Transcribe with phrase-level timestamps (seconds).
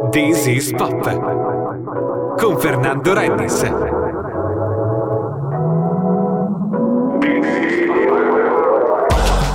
[0.00, 1.02] This is Pop
[2.38, 3.97] con Fernando Rennis.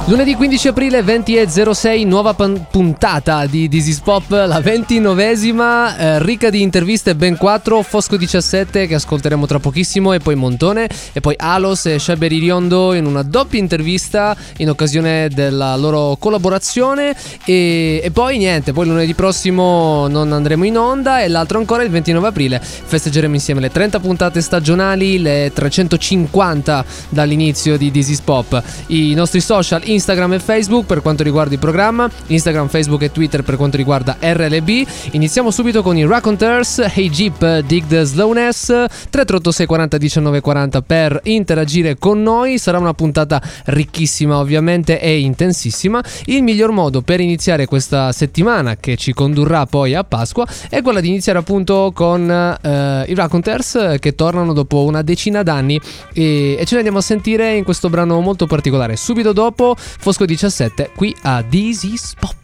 [0.06, 6.62] Lunedì 15 aprile 20.06, nuova pan- puntata di is Pop, la ventinovesima, eh, ricca di
[6.62, 11.86] interviste, ben 4, Fosco 17 che ascolteremo tra pochissimo e poi Montone e poi Alos
[11.86, 17.16] e Shaberi Riondo in una doppia intervista in occasione della loro collaborazione.
[17.46, 21.90] E, e poi niente, poi lunedì prossimo non andremo in onda e l'altro ancora il
[21.90, 22.60] 29 aprile.
[22.62, 29.92] Festeggeremo insieme le 30 puntate stagionali, le 350 dall'inizio di is Pop, i nostri social
[29.94, 34.18] Instagram e Facebook per quanto riguarda il programma, Instagram, Facebook e Twitter per quanto riguarda
[34.20, 34.88] RLB.
[35.12, 41.20] Iniziamo subito con i Raconteurs, Hey Jeep, Dig the Slowness, 3386 40 19 40 per
[41.24, 42.58] interagire con noi.
[42.58, 46.04] Sarà una puntata ricchissima ovviamente e intensissima.
[46.26, 51.02] Il miglior modo per iniziare questa settimana che ci condurrà poi a Pasqua è quella
[51.02, 55.80] di iniziare appunto con eh, i Raconteurs che tornano dopo una decina d'anni
[56.14, 58.96] e, e ce ne andiamo a sentire in questo brano molto particolare.
[58.96, 62.36] Subito dopo Fosco 17 qui a This is Pop.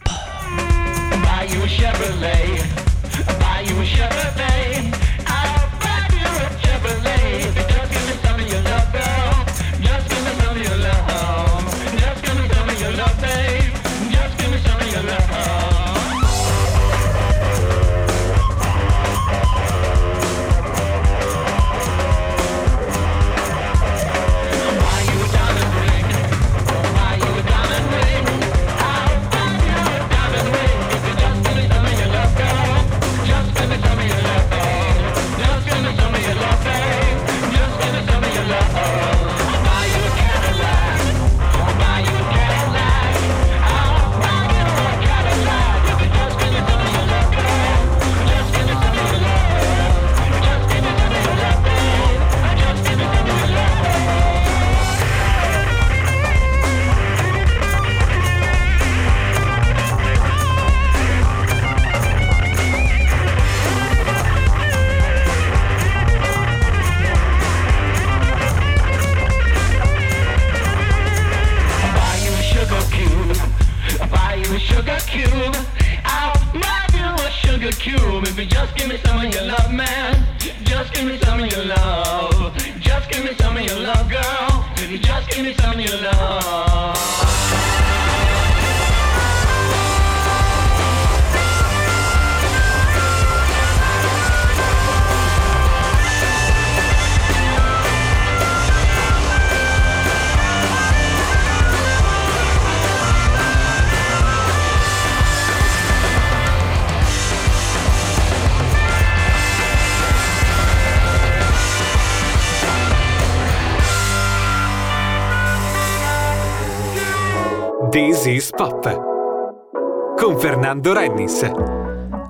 [118.20, 121.50] This is Pop con Fernando Rennis.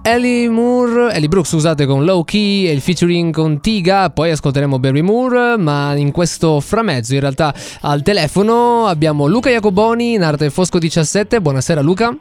[0.02, 4.78] Ellie Moore, Ellie Brooks scusate con Low Key e il featuring con Tiga, poi ascolteremo
[4.78, 10.48] Barry Moore, ma in questo framezzo in realtà al telefono abbiamo Luca Jacoboni in arte
[10.50, 12.16] Fosco 17, buonasera Luca.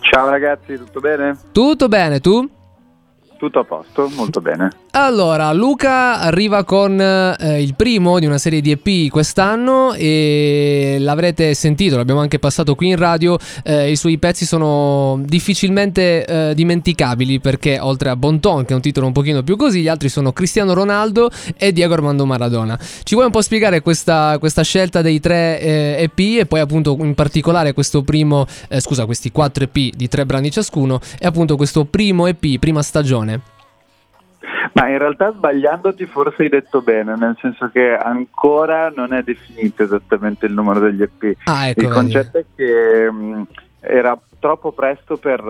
[0.00, 1.36] Ciao ragazzi, tutto bene?
[1.52, 2.48] Tutto bene, tu?
[3.38, 4.68] Tutto a posto, molto bene.
[4.90, 11.54] Allora, Luca arriva con eh, il primo di una serie di EP quest'anno e l'avrete
[11.54, 17.38] sentito, l'abbiamo anche passato qui in radio, eh, i suoi pezzi sono difficilmente eh, dimenticabili
[17.38, 20.32] perché oltre a Bonton, che è un titolo un pochino più così, gli altri sono
[20.32, 22.76] Cristiano Ronaldo e Diego Armando Maradona.
[23.04, 26.96] Ci vuoi un po' spiegare questa, questa scelta dei tre eh, EP e poi appunto
[26.98, 31.54] in particolare questo primo, eh, scusa, questi quattro EP di tre brani ciascuno e appunto
[31.54, 33.27] questo primo EP, prima stagione?
[34.74, 39.82] Ma in realtà sbagliandoti forse hai detto bene, nel senso che ancora non è definito
[39.82, 41.36] esattamente il numero degli EP.
[41.44, 41.94] Ah, ecco, il vedi.
[41.98, 43.46] concetto è che mh,
[43.80, 45.40] era troppo presto per,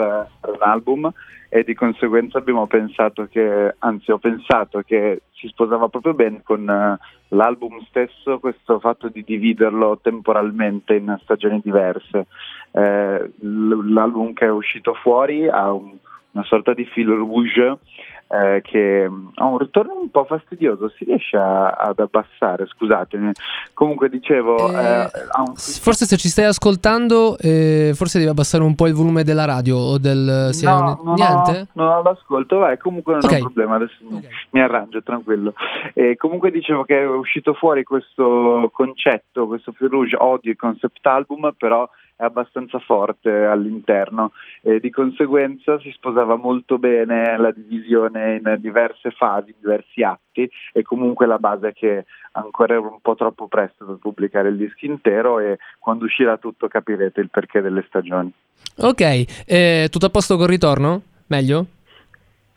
[0.40, 1.12] per un album
[1.50, 6.68] e di conseguenza abbiamo pensato che, anzi ho pensato che si sposava proprio bene con
[6.68, 6.98] eh,
[7.28, 12.26] l'album stesso questo fatto di dividerlo temporalmente in stagioni diverse.
[12.72, 15.96] Eh, l- l'album che è uscito fuori ha un-
[16.32, 17.78] una sorta di fil rouge
[18.30, 23.32] eh, che mh, ha un ritorno un po' fastidioso, si riesce a- ad abbassare, scusatemi.
[23.74, 25.08] Comunque dicevo, Eh, eh,
[25.38, 29.44] un Forse se ci stai ascoltando, eh, forse devi abbassare un po' il volume della
[29.46, 30.50] radio o del...
[30.52, 31.50] se hai No, un- non Niente?
[31.60, 33.30] ho, non ho l'ascolto, vai, comunque non Ok.
[33.32, 34.24] è un problema, adesso mi- Ok.
[34.50, 35.54] mi arrangio, tranquillo.
[36.16, 41.52] Comunque dicevo che è uscito fuori questo concetto, questo fil rouge, odio il concept album,
[41.56, 48.56] però è abbastanza forte all'interno e di conseguenza si sposava molto bene la divisione in
[48.58, 53.46] diverse fasi, diversi atti e comunque la base è che ancora era un po' troppo
[53.46, 58.32] presto per pubblicare il disco intero e quando uscirà tutto capirete il perché delle stagioni.
[58.78, 61.02] Ok, eh, tutto a posto col ritorno?
[61.28, 61.66] Meglio?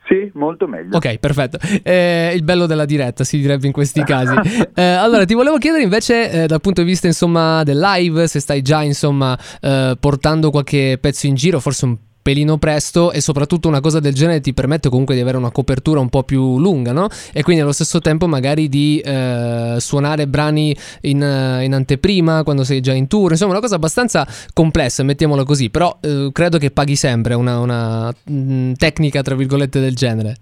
[0.06, 0.96] Sì, molto meglio.
[0.96, 1.58] Ok, perfetto.
[1.82, 4.34] Eh, il bello della diretta, si direbbe in questi casi.
[4.74, 8.40] Eh, allora, ti volevo chiedere invece, eh, dal punto di vista insomma del live, se
[8.40, 13.68] stai già insomma eh, portando qualche pezzo in giro, forse un pelino presto e soprattutto
[13.68, 16.92] una cosa del genere ti permette comunque di avere una copertura un po' più lunga,
[16.92, 17.08] no?
[17.32, 22.64] E quindi allo stesso tempo magari di eh, suonare brani in, eh, in anteprima quando
[22.64, 26.70] sei già in tour, insomma una cosa abbastanza complessa, mettiamola così, però eh, credo che
[26.70, 30.36] paghi sempre una, una mh, tecnica tra virgolette del genere.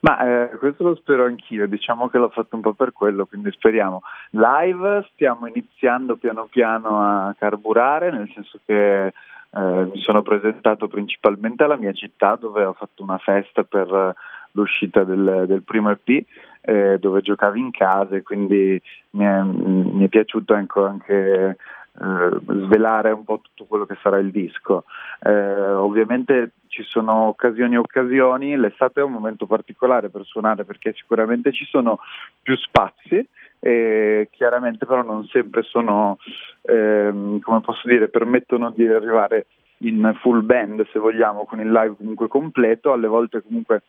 [0.00, 3.50] Ma eh, questo lo spero anch'io, diciamo che l'ho fatto un po' per quello, quindi
[3.50, 4.02] speriamo.
[4.30, 9.12] Live stiamo iniziando piano piano a carburare, nel senso che
[9.50, 14.14] eh, mi sono presentato principalmente alla mia città dove ho fatto una festa per eh,
[14.52, 16.24] l'uscita del, del primo EP
[16.60, 18.80] eh, dove giocavi in casa e quindi
[19.10, 21.56] mi è, mi è piaciuto anche, anche
[22.00, 22.30] eh,
[22.64, 24.84] svelare un po' tutto quello che sarà il disco.
[25.20, 30.92] Eh, ovviamente ci sono occasioni e occasioni, l'estate è un momento particolare per suonare perché
[30.92, 31.98] sicuramente ci sono
[32.42, 33.26] più spazi
[33.60, 36.18] e chiaramente però non sempre sono,
[36.62, 39.46] ehm, come posso dire, permettono di arrivare
[39.78, 43.82] in full band se vogliamo, con il live comunque completo, alle volte comunque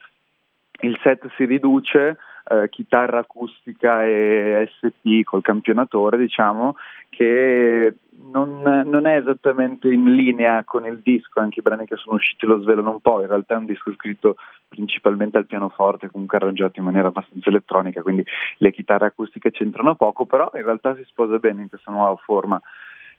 [0.81, 2.17] il set si riduce,
[2.49, 6.75] eh, chitarra acustica e SP col campionatore, diciamo,
[7.09, 7.93] che
[8.31, 12.45] non, non, è esattamente in linea con il disco, anche i brani che sono usciti
[12.45, 14.35] lo svelano un po', in realtà è un disco scritto
[14.67, 18.23] principalmente al pianoforte, comunque arrangiato in maniera abbastanza elettronica, quindi
[18.57, 22.61] le chitarre acustiche c'entrano poco, però in realtà si sposa bene in questa nuova forma.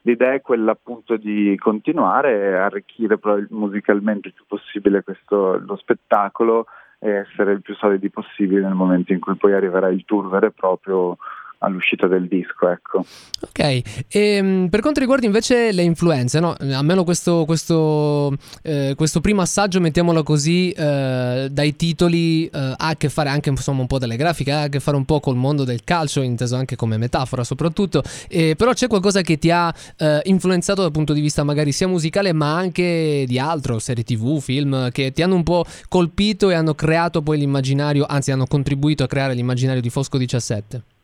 [0.02, 3.18] L'idea è quella appunto di continuare a arricchire
[3.50, 6.66] musicalmente il più possibile questo, lo spettacolo
[7.02, 10.46] e essere il più solidi possibile nel momento in cui poi arriverà il tour vero
[10.46, 11.16] e proprio
[11.60, 13.04] all'uscita del disco, ecco.
[13.40, 16.54] Ok, e, per quanto riguarda invece le influenze, no?
[16.58, 22.96] almeno questo, questo, eh, questo, primo assaggio, mettiamolo così, eh, dai titoli eh, ha a
[22.96, 25.36] che fare anche insomma un po' delle grafiche, ha a che fare un po' col
[25.36, 30.20] mondo del calcio, inteso anche come metafora soprattutto, però c'è qualcosa che ti ha eh,
[30.24, 34.90] influenzato dal punto di vista magari sia musicale ma anche di altro, serie tv, film,
[34.90, 39.06] che ti hanno un po' colpito e hanno creato poi l'immaginario, anzi hanno contribuito a
[39.06, 40.98] creare l'immaginario di Fosco 17?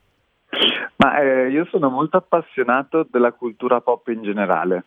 [0.96, 4.84] Ma eh, io sono molto appassionato della cultura pop in generale,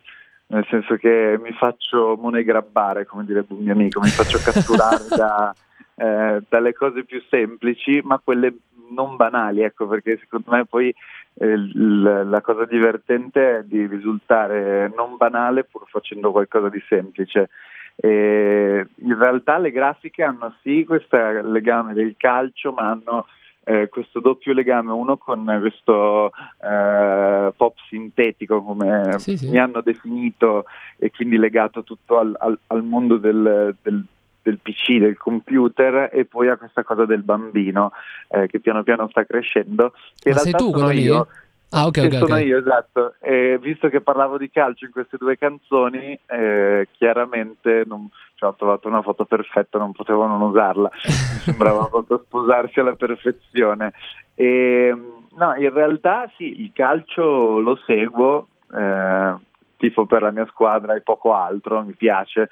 [0.48, 5.54] nel senso che mi faccio monegrabbare, come direbbe un mio amico, mi faccio catturare da,
[5.94, 8.54] eh, dalle cose più semplici, ma quelle
[8.90, 10.92] non banali, ecco, perché secondo me poi
[11.34, 17.50] eh, l- la cosa divertente è di risultare non banale pur facendo qualcosa di semplice.
[17.94, 23.26] E in realtà le grafiche hanno sì questo legame del calcio, ma hanno
[23.64, 29.50] eh, questo doppio legame, uno con questo eh, pop sintetico come Sì, sì.
[29.50, 30.64] mi hanno definito
[30.98, 34.04] e quindi legato tutto al, al- al mondo del, del-
[34.42, 37.92] del PC, del computer e poi a questa cosa del bambino
[38.28, 39.92] eh, che piano piano sta crescendo.
[40.18, 41.02] Che Ma sei tu quello lì?
[41.02, 41.28] io.
[41.70, 42.12] Ah, ok, ok.
[42.14, 42.44] sono ok.
[42.44, 43.14] io, esatto.
[43.20, 48.54] E visto che parlavo di calcio in queste due canzoni, eh, chiaramente non, cioè, ho
[48.54, 50.90] trovato una foto perfetta, non potevo non usarla.
[51.06, 53.92] Mi sembrava proprio sposarsi alla perfezione.
[54.34, 54.92] E,
[55.36, 59.34] no, in realtà sì, il calcio lo seguo, eh,
[59.76, 62.48] tifo per la mia squadra e poco altro, mi piace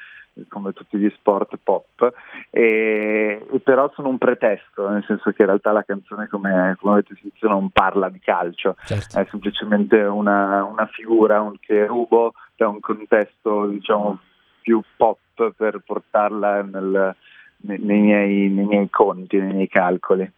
[0.48, 2.12] come tutti gli sport pop,
[2.50, 6.92] e, e però sono un pretesto, nel senso che in realtà la canzone, come, come
[6.94, 9.18] avete sentito, non parla di calcio, Certo.
[9.18, 14.18] è semplicemente una, una figura un- che rubo da un contesto diciamo
[14.60, 15.18] più pop
[15.56, 17.14] per portarla nel-
[17.60, 20.30] nei, nei miei, nei miei conti, nei miei calcoli.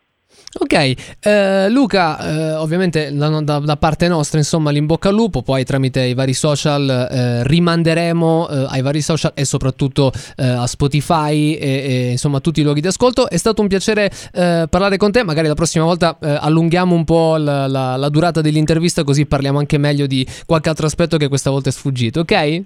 [0.52, 5.42] Ok, eh, Luca, eh, ovviamente da, da- da parte nostra, insomma, l'in bocca al lupo,
[5.42, 10.66] poi tramite i vari social eh, rimanderemo eh, ai vari social e soprattutto eh, a
[10.66, 13.28] Spotify e, e, insomma a tutti i luoghi di ascolto.
[13.30, 17.36] È stato un piacere eh, parlare con te, magari la prossima volta allunghiamo un po'
[17.36, 21.50] la, la- la durata dell'intervista così parliamo anche meglio di qualche altro aspetto che questa
[21.50, 22.62] volta è sfuggito, ok?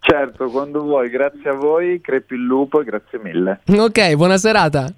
[0.00, 3.60] Certo, quando vuoi, grazie a voi, crepi il lupo e grazie mille.
[3.68, 4.92] Ok, buona serata.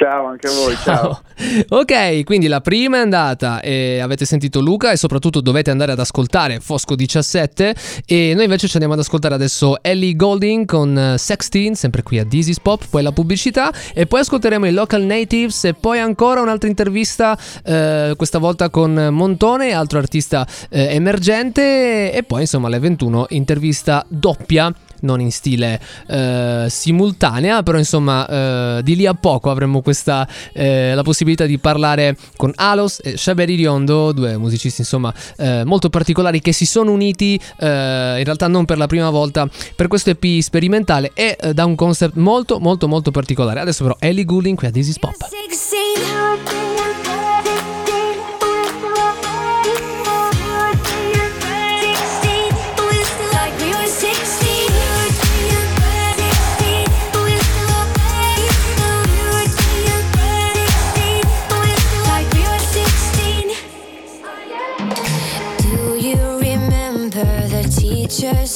[0.00, 1.20] Ciao anche a voi, ciao.
[1.68, 5.98] Ok, quindi la prima è andata e avete sentito Luca e soprattutto dovete andare ad
[5.98, 7.74] ascoltare Fosco 17
[8.06, 12.18] e noi invece ci andiamo ad ascoltare adesso Ellie Golding con eh, Sexteen, sempre qui
[12.18, 16.40] a Dizzy's Pop, poi la pubblicità e poi ascolteremo i Local Natives e poi ancora
[16.40, 22.78] un'altra intervista eh, questa volta con Montone, altro artista eh, emergente e poi insomma alle
[22.78, 29.50] 21 intervista doppia non in stile eh, simultanea, però insomma eh, di lì a poco
[29.50, 35.12] avremo questa, eh, la possibilità di parlare con Alos e Shaberi Riondo, due musicisti insomma
[35.36, 39.48] eh, molto particolari che si sono uniti eh, in realtà non per la prima volta
[39.76, 43.60] per questo EP sperimentale e eh, da un concept molto molto molto particolare.
[43.60, 45.14] Adesso però Ellie Goulding qui a This Is Pop.
[45.14, 47.19] 16.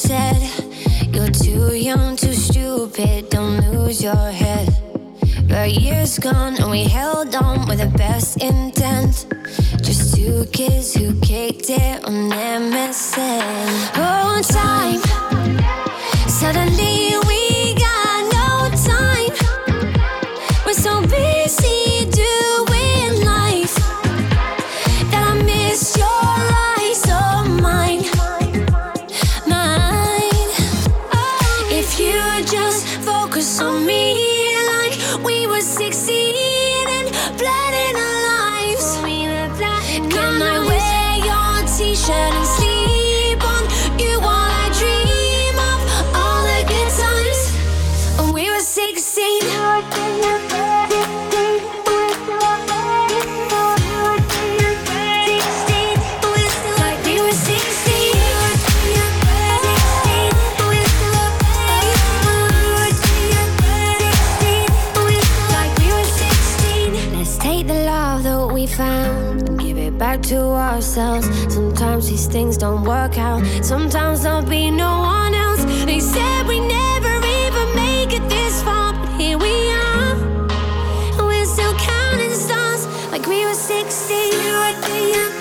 [0.07, 0.37] Said
[1.15, 4.69] you're too young, too stupid, don't lose your head?
[5.47, 9.25] But years gone and we held on with the best intent.
[9.81, 13.91] Just two kids who kicked it on MSN.
[13.95, 15.01] Oh, time.
[16.29, 16.94] Suddenly
[70.97, 71.53] ourselves.
[71.53, 73.43] Sometimes these things don't work out.
[73.63, 75.63] Sometimes there'll be no one else.
[75.85, 80.15] They said we never even make it this far, but here we are.
[81.17, 84.25] And we're still counting stars like we were 16.
[84.85, 85.34] 16,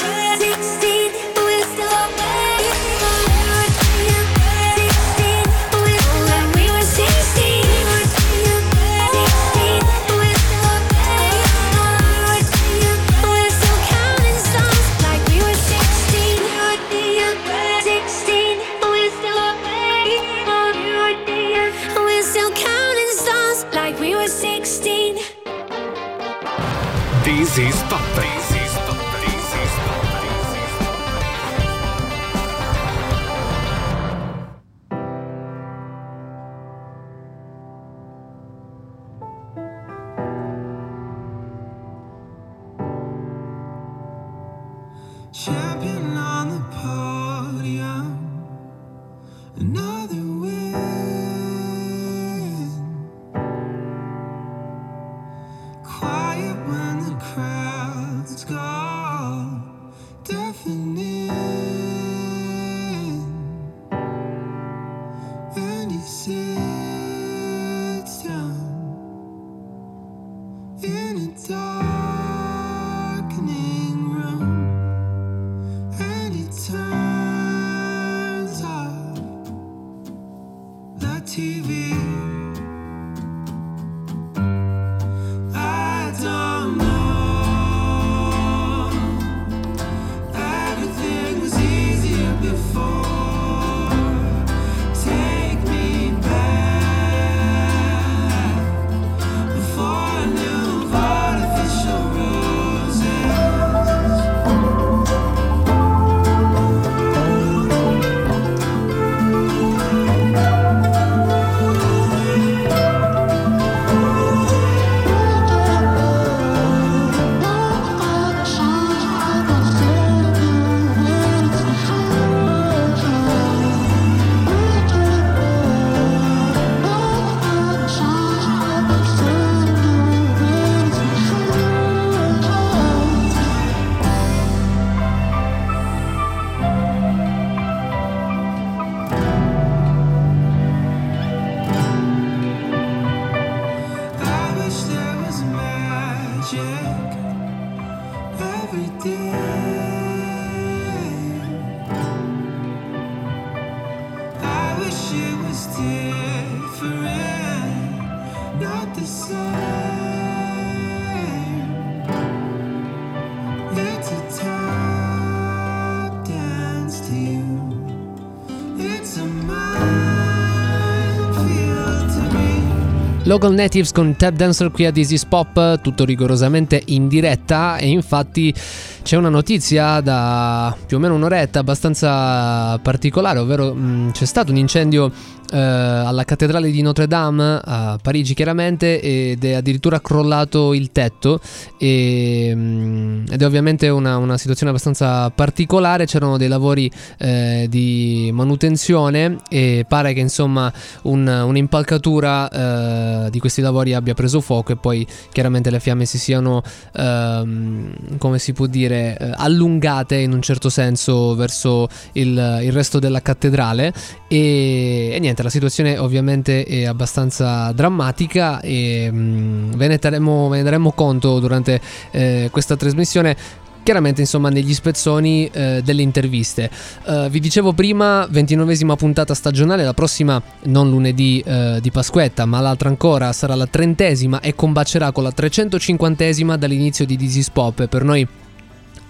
[173.34, 177.78] Local Natives con Tap Dancer qui a Dizzy's Pop, tutto rigorosamente in diretta.
[177.78, 178.54] E infatti
[179.02, 184.58] c'è una notizia da più o meno un'oretta abbastanza particolare, ovvero mh, c'è stato un
[184.58, 185.10] incendio
[185.54, 191.38] eh, alla cattedrale di Notre Dame a Parigi chiaramente ed è addirittura crollato il tetto.
[191.78, 198.30] E, mh, ed è ovviamente una, una situazione abbastanza particolare, c'erano dei lavori eh, di
[198.32, 204.76] manutenzione e pare che insomma un- un'impalcatura eh, di questi lavori abbia preso fuoco e
[204.76, 206.62] poi chiaramente le fiamme si siano
[206.96, 212.98] ehm, come si può dire eh, allungate in un certo senso verso il, il resto
[212.98, 213.92] della cattedrale.
[214.26, 220.56] E, e niente la situazione ovviamente è abbastanza drammatica e mm, ve, ne terremo- ve
[220.56, 226.70] ne daremo conto durante eh, questa trasmissione Chiaramente, insomma, negli spezzoni eh, delle interviste.
[227.06, 232.60] Eh, vi dicevo prima, 29esima puntata stagionale, la prossima non lunedì eh, di Pasquetta, ma
[232.60, 237.86] l'altra ancora sarà la trentesima e combacerà con la 350esima dall'inizio di Dizzy's Pop.
[237.86, 238.26] Per noi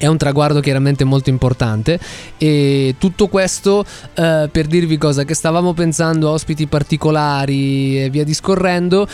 [0.04, 1.98] è un traguardo chiaramente molto importante.
[2.38, 3.84] E tutto questo
[4.14, 9.08] eh, per dirvi cosa che stavamo pensando ospiti particolari e via discorrendo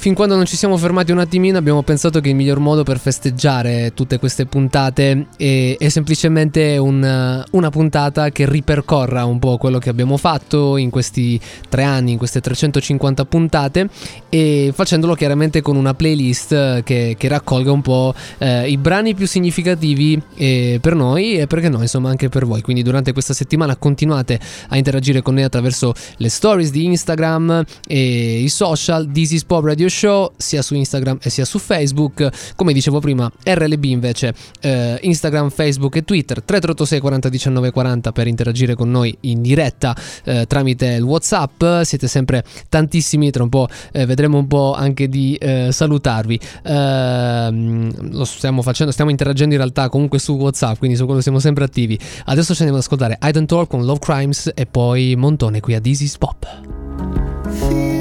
[0.00, 3.00] Fin quando non ci siamo fermati un attimino abbiamo pensato che il miglior modo per
[3.00, 9.78] festeggiare tutte queste puntate è, è semplicemente un- una puntata che ripercorra un po' quello
[9.78, 11.38] che abbiamo fatto in questi
[11.68, 13.88] tre anni, in queste 350 puntate
[14.28, 19.16] e facendolo chiaramente con una playlist eh, che, che raccolga un po' eh, i brani
[19.16, 22.62] più significativi eh, per noi e perché no insomma anche per voi.
[22.62, 24.38] Quindi durante questa settimana continuate
[24.68, 29.64] a interagire con noi attraverso le stories di Instagram e i social This is Pop
[29.64, 32.28] Radio Show sia su Instagram e sia su Facebook.
[32.56, 38.26] Come dicevo prima, RLB invece eh, Instagram, Facebook e Twitter 3386 40 19 40 per
[38.26, 41.64] interagire con noi in diretta eh, tramite il WhatsApp.
[41.82, 46.40] Siete sempre tantissimi, tra un po' eh, vedremo un po' anche di eh, salutarvi.
[46.64, 51.38] Ehm, lo stiamo facendo, stiamo interagendo in realtà comunque su WhatsApp, quindi su quello siamo
[51.38, 51.98] sempre attivi.
[52.24, 55.74] Adesso ci andiamo ad ascoltare I Don't Talk con Love Crimes e poi Montone qui
[55.74, 57.97] a is Pop.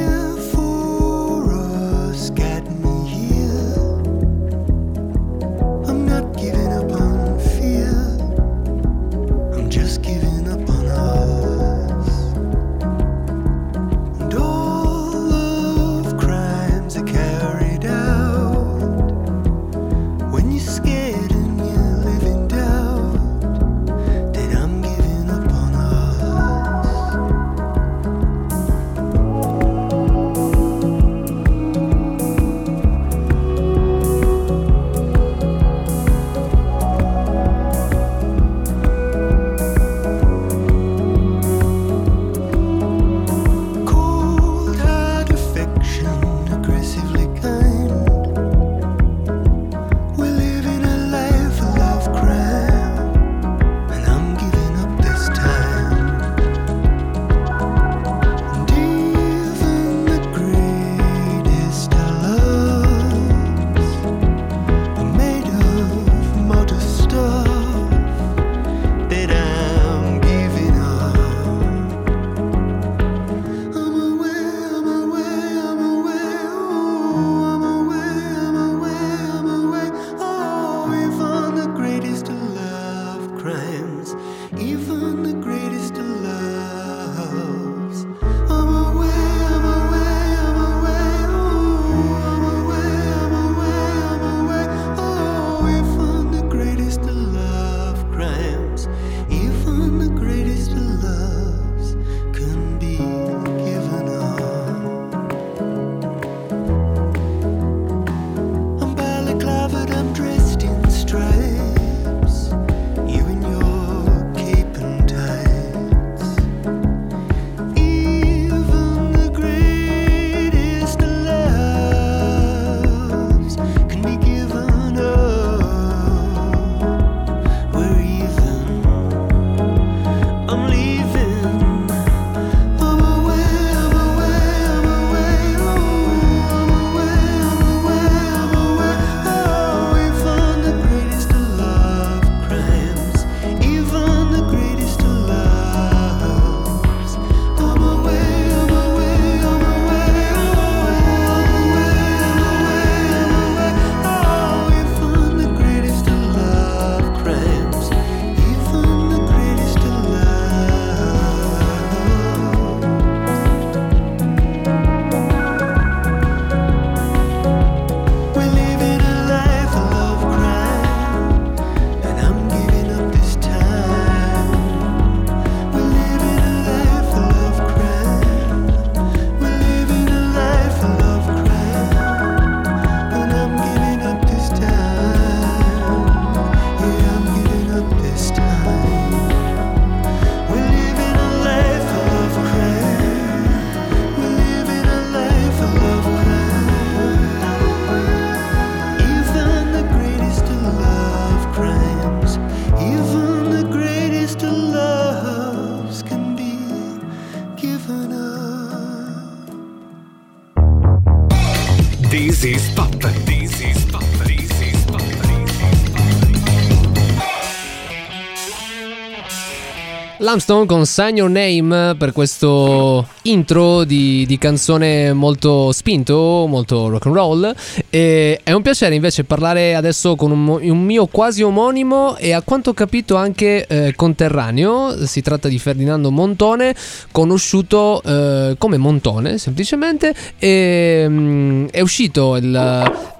[220.27, 227.05] Lamstone con Sign Your Name per questo intro di, di canzone molto spinto, molto rock
[227.05, 227.55] and roll.
[227.89, 232.41] E è un piacere invece parlare adesso con un, un mio quasi omonimo e a
[232.41, 235.05] quanto ho capito anche eh, conterraneo.
[235.05, 236.75] Si tratta di Ferdinando Montone,
[237.13, 240.13] conosciuto eh, come Montone semplicemente.
[240.37, 242.53] E, mm, è uscito il,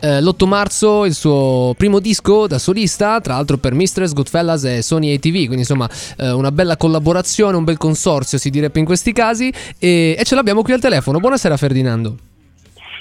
[0.02, 4.82] eh, l'8 marzo il suo primo disco da solista, tra l'altro per Mistress, Goodfellas e
[4.82, 5.32] Sony ATV.
[5.32, 6.96] Quindi insomma eh, una bella collaborazione,
[7.58, 9.52] un bel consorzio si direbbe in questi casi.
[9.78, 11.20] E, e ce l'abbiamo qui al telefono.
[11.20, 12.27] Buonasera Ferdinando.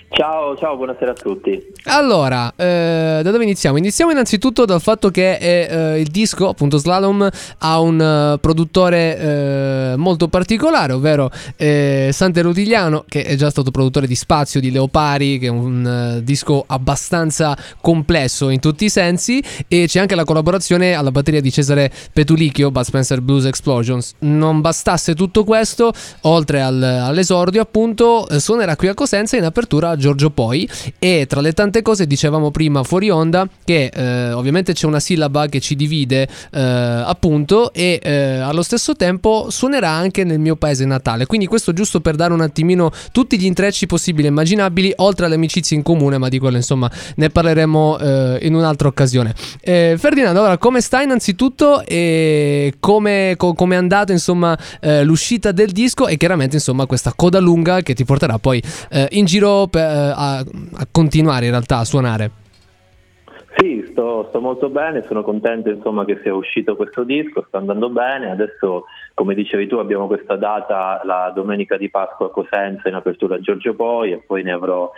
[0.08, 1.60] Ciao, ciao, buonasera a tutti.
[1.84, 3.76] Allora, eh, da dove iniziamo?
[3.76, 9.18] Iniziamo innanzitutto dal fatto che è, eh, il disco, appunto Slalom, ha un eh, produttore
[9.18, 14.70] eh, molto particolare, ovvero eh, Sante Rutigliano, che è già stato produttore di Spazio, di
[14.70, 20.14] Leopari, che è un eh, disco abbastanza complesso in tutti i sensi, e c'è anche
[20.14, 24.14] la collaborazione alla batteria di Cesare Petulicchio, Bud Spencer Blues Explosions.
[24.20, 25.92] Non bastasse tutto questo,
[26.22, 30.68] oltre al- all'esordio, appunto, eh, suonerà qui a Cosenza in apertura Giorgio Poi.
[30.98, 35.46] E tra le tante cose dicevamo prima fuori onda che eh, ovviamente c'è una sillaba
[35.46, 40.84] che ci divide eh, appunto e eh, allo stesso tempo suonerà anche nel mio paese
[40.84, 41.26] natale.
[41.26, 45.34] Quindi questo giusto per dare un attimino tutti gli intrecci possibili e immaginabili oltre alle
[45.34, 49.34] amicizie in comune ma di quello insomma ne parleremo eh, in un'altra occasione.
[49.60, 55.52] Eh, Ferdinando allora come stai innanzitutto e come, co- come è andato insomma eh, l'uscita
[55.52, 56.06] del disco?
[56.06, 58.62] E chiaramente insomma questa coda lunga che ti porterà poi
[59.10, 62.30] in giro per- a, a continuare in realtà a suonare
[63.56, 67.88] Sì, sto, sto molto bene, sono contento insomma che sia uscito questo disco, sta andando
[67.88, 68.30] bene.
[68.30, 73.36] Adesso, come dicevi tu, abbiamo questa data la domenica di Pasqua a Cosenza in apertura
[73.36, 74.90] a Giorgio Poi e poi ne avrò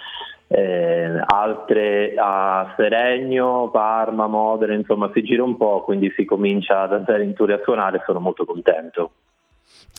[0.48, 6.94] eh, altre a Seregno, Parma, Modena, insomma si gira un po', quindi si comincia ad
[6.94, 9.12] andare in tour a suonare, sono molto contento.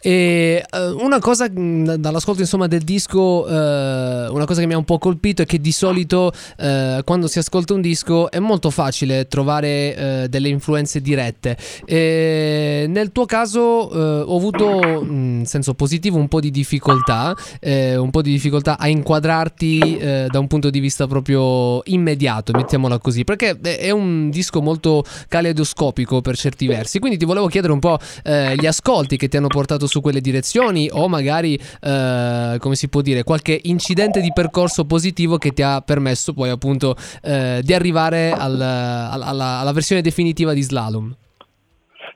[0.02, 4.78] E eh, una cosa mh, dall'ascolto insomma del disco, eh, una cosa che mi ha
[4.78, 8.70] un po' colpito è che di solito eh, quando si ascolta un disco è molto
[8.70, 11.58] facile trovare delle influenze dirette.
[11.86, 18.22] E nel tuo caso ho avuto in senso positivo un po' di difficoltà, un po'
[18.22, 20.00] di difficoltà a inquadrarti
[20.30, 26.22] da un punto di vista proprio immediato, mettiamola così, perché è un disco molto caleidoscopico
[26.22, 27.00] per certi versi.
[27.00, 30.90] Quindi ti volevo chiedere un po' gli ascolti che ti hanno portato su quelle direzioni
[30.92, 35.82] o magari, eh, come si può dire, qualche incidente di percorso positivo che ti ha
[35.82, 41.16] permesso poi appunto eh, di arrivare al- al- alla, alla versione definitiva di Slalom.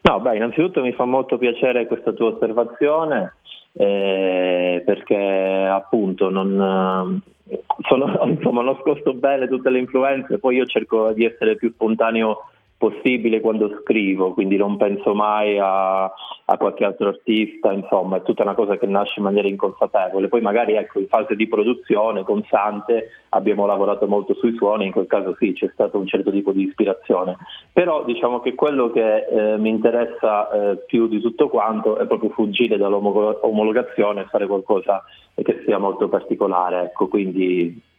[0.01, 3.35] No, beh, innanzitutto mi fa molto piacere questa tua osservazione
[3.73, 11.11] eh, perché appunto non, eh, sono, insomma, nascosto bene tutte le influenze, poi io cerco
[11.13, 12.49] di essere più spontaneo
[12.83, 18.43] possibile quando scrivo, quindi non penso mai a, a qualche altro artista, insomma, è tutta
[18.43, 20.27] una cosa che nasce in maniera inconsapevole.
[20.27, 24.91] Poi magari ecco in fase di produzione con Sante abbiamo lavorato molto sui suoni, in
[24.91, 27.37] quel caso sì, c'è stato un certo tipo di ispirazione.
[27.71, 32.31] Però diciamo che quello che eh, mi interessa eh, più di tutto quanto è proprio
[32.31, 35.01] fuggire dall'omologazione e fare qualcosa
[35.41, 37.91] che sia molto particolare, ecco, quindi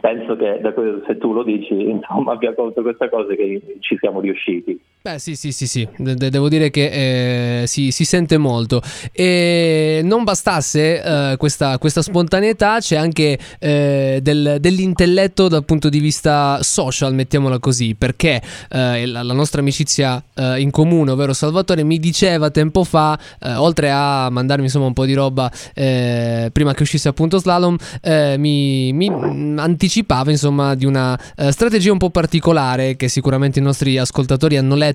[0.00, 3.96] penso che da quello, se tu lo dici, insomma, abbia colto questa cosa che ci
[3.98, 4.78] siamo riusciti.
[5.02, 8.82] Beh, sì, sì, sì, sì, De- de- devo dire che eh, si, si sente molto.
[9.12, 16.00] E non bastasse eh, questa, questa spontaneità, c'è anche eh, del- dell'intelletto dal punto di
[16.00, 21.82] vista social, mettiamola così, perché eh, la, la nostra amicizia eh, in comune, ovvero Salvatore,
[21.82, 26.82] mi diceva tempo fa, eh, oltre a mandarmi insomma un po' di roba prima che
[26.82, 27.74] uscisse appunto Slalom,
[28.36, 33.96] mi, mi, mm, anticipava insomma di una strategia un po' particolare che sicuramente i nostri
[33.96, 34.88] ascoltatori hanno letto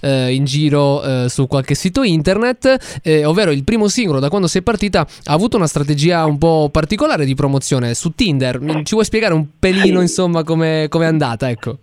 [0.00, 4.46] eh, in giro eh, su qualche sito internet, eh, ovvero il primo singolo da quando
[4.46, 8.58] sei partita ha avuto una strategia un po' particolare di promozione su Tinder.
[8.82, 11.48] Ci vuoi spiegare un pelino insomma come è andata?
[11.48, 11.78] Ecco.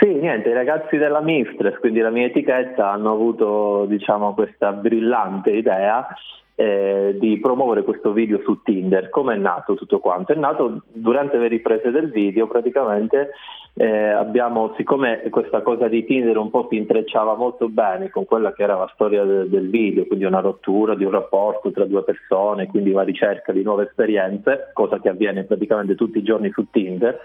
[0.00, 5.50] Sì, niente, i ragazzi della Mistress, quindi la mia etichetta, hanno avuto diciamo, questa brillante
[5.50, 6.06] idea
[6.54, 9.10] eh, di promuovere questo video su Tinder.
[9.10, 10.32] Come è nato tutto quanto?
[10.32, 13.30] È nato durante le riprese del video, praticamente
[13.74, 18.52] eh, abbiamo, siccome questa cosa di Tinder un po' si intrecciava molto bene con quella
[18.52, 22.02] che era la storia de- del video, quindi una rottura di un rapporto tra due
[22.02, 26.68] persone, quindi la ricerca di nuove esperienze, cosa che avviene praticamente tutti i giorni su
[26.70, 27.18] Tinder.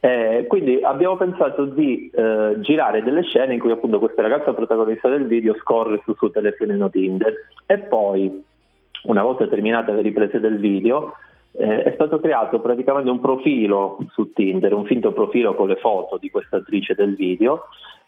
[0.00, 5.08] Eh, quindi abbiamo pensato di eh, girare delle scene in cui appunto questa ragazza protagonista
[5.08, 7.34] del video scorre sul suo telefonino Tinder
[7.66, 8.44] e poi
[9.04, 11.14] una volta terminate le riprese del video
[11.52, 16.18] eh, è stato creato praticamente un profilo su Tinder, un finto profilo con le foto
[16.18, 17.64] di questa attrice del video.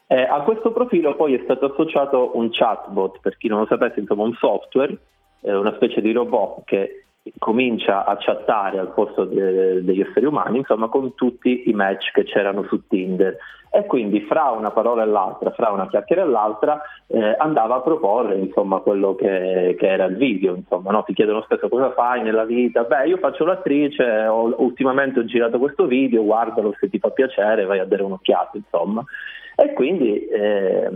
[0.07, 4.01] Eh, a questo profilo poi è stato associato un chatbot, per chi non lo sapesse,
[4.01, 4.97] insomma un software,
[5.43, 7.05] eh, una specie di robot che
[7.39, 12.25] comincia a chattare al posto de- degli esseri umani, insomma, con tutti i match che
[12.25, 13.37] c'erano su Tinder.
[13.73, 17.81] E quindi fra una parola e l'altra, fra una chiacchiera e l'altra, eh, andava a
[17.81, 20.57] proporre insomma, quello che, che era il video.
[20.57, 21.05] Insomma, no?
[21.05, 22.83] Ti chiedono spesso cosa fai nella vita.
[22.83, 27.65] Beh, io faccio l'attrice, ho- ultimamente ho girato questo video, guardalo se ti fa piacere,
[27.65, 28.57] vai a dare un'occhiata.
[28.57, 29.05] Insomma.
[29.55, 30.89] E quindi eh,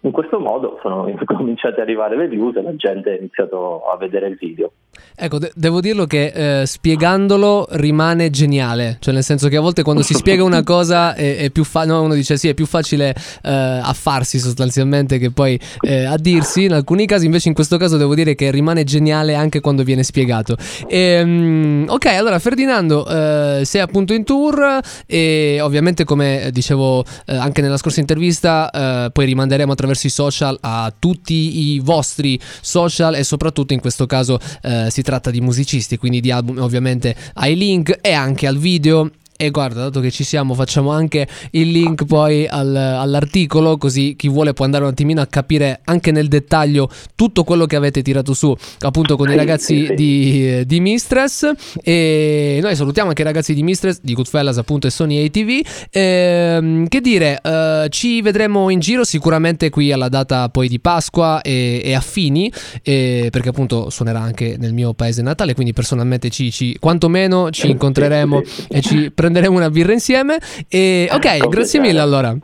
[0.00, 3.96] in questo modo sono cominciate ad arrivare le views e la gente ha iniziato a
[3.96, 4.72] vedere il video.
[5.14, 9.82] Ecco, de- devo dirlo che eh, spiegandolo rimane geniale, cioè nel senso che a volte
[9.82, 12.66] quando si spiega una cosa è, è più facile, no, uno dice sì, è più
[12.66, 17.76] facile eh, farsi sostanzialmente che poi eh, a dirsi, in alcuni casi invece in questo
[17.76, 20.56] caso devo dire che rimane geniale anche quando viene spiegato.
[20.88, 27.62] Ehm, ok, allora Ferdinando, eh, sei appunto in tour e ovviamente come dicevo eh, anche
[27.62, 33.24] nella scorsa intervista, eh, poi rimanderemo attraverso i social a tutti i vostri social e
[33.24, 37.98] soprattutto in questo caso eh, si tratta di musicisti, quindi di album ovviamente ai link
[38.00, 39.10] e anche al video.
[39.38, 44.28] E guarda, dato che ci siamo, facciamo anche il link poi al- all'articolo, così chi
[44.28, 48.32] vuole può andare un attimino a capire anche nel dettaglio tutto quello che avete tirato
[48.32, 51.50] su, appunto con i ragazzi di, di Mistress.
[51.82, 55.66] E noi salutiamo anche i ragazzi di Mistress, di Goodfellas appunto e Sony ATV.
[55.90, 61.42] Ehm, che dire, eh, ci vedremo in giro sicuramente qui alla data poi di Pasqua
[61.42, 62.50] e, e a Fini,
[62.82, 67.68] eh, perché appunto suonerà anche nel mio paese natale, quindi personalmente ci, ci- quantomeno ci
[67.70, 70.38] incontreremo e ci prenderemo una birra insieme.
[70.68, 72.36] E ok, Con grazie mille allora.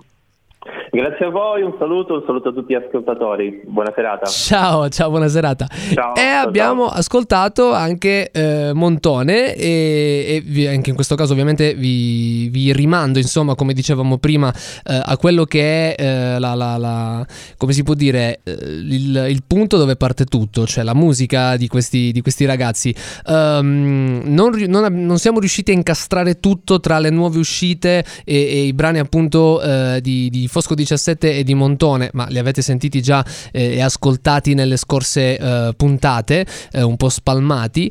[0.94, 3.62] Grazie a voi, un saluto, un saluto a tutti gli ascoltatori.
[3.64, 4.26] Buona serata.
[4.26, 5.66] Ciao, ciao, buona serata.
[5.66, 6.98] Ciao, e ciao, abbiamo ciao.
[6.98, 13.54] ascoltato anche eh, Montone e, e anche in questo caso ovviamente vi, vi rimando, insomma,
[13.54, 14.52] come dicevamo prima,
[14.84, 16.02] eh, a quello che è
[16.34, 17.26] eh, la, la- la-
[17.56, 21.68] come si può dire, eh, il, il punto dove parte tutto, cioè la musica di
[21.68, 22.94] questi, di questi ragazzi.
[23.28, 28.62] Ehm, non, non non siamo riusciti a incastrare tutto tra le nuove uscite e, e
[28.64, 33.00] i brani appunto eh, di, di Fosco 17 e di Montone, ma li avete sentiti
[33.00, 37.90] già eh, e ascoltati nelle scorse eh, puntate, eh, un po' spalmati.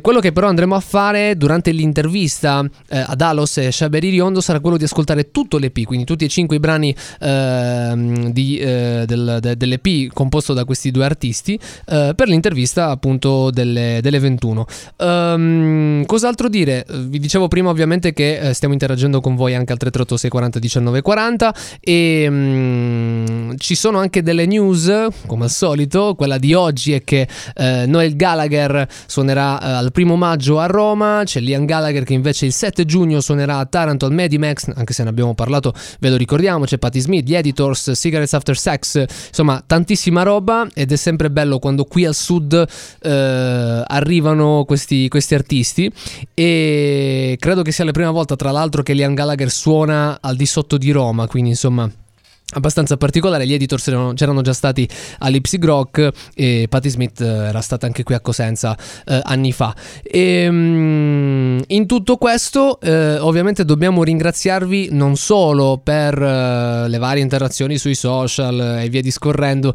[0.00, 4.60] Quello che però andremo a fare durante l'intervista eh, ad Alos e Shaberi Riondo sarà
[4.60, 9.38] quello di ascoltare tutto l'EP, quindi tutti e cinque i brani ehm, di, eh, del-
[9.40, 14.66] de- dell'EP composto da questi due artisti eh, per l'intervista appunto delle, delle 21.
[14.98, 16.84] Ehm, cos'altro dire?
[16.88, 21.54] Vi dicevo prima ovviamente che stiamo interagendo con voi anche al 338 640 19 40
[21.80, 26.14] e mm, ci sono anche delle news come al solito.
[26.14, 31.22] Quella di oggi è che eh, Noel Gallagher suonerà eh, al primo maggio a Roma,
[31.24, 35.02] c'è Liam Gallagher che invece il 7 giugno suonerà a Taranto al Medimax, anche se
[35.02, 39.62] ne abbiamo parlato, ve lo ricordiamo, c'è Patti Smith, gli Editors, Cigarettes After Sex, insomma
[39.66, 42.66] tantissima roba ed è sempre bello quando qui al sud
[43.02, 45.92] eh, arrivano questi, questi artisti.
[46.34, 50.46] E credo che sia la prima volta tra l'altro che Liam Gallagher suona al di
[50.46, 51.90] sotto di Roma, quindi insomma
[52.54, 53.46] abbastanza particolare.
[53.46, 57.86] Gli editor c'erano, c'erano già stati a Lipsy Rock e Patti Smith eh, era stata
[57.86, 59.74] anche qui a Cosenza eh, anni fa.
[60.02, 67.22] E, mm, in tutto questo, eh, ovviamente, dobbiamo ringraziarvi non solo per eh, le varie
[67.22, 69.74] interazioni sui social e via discorrendo,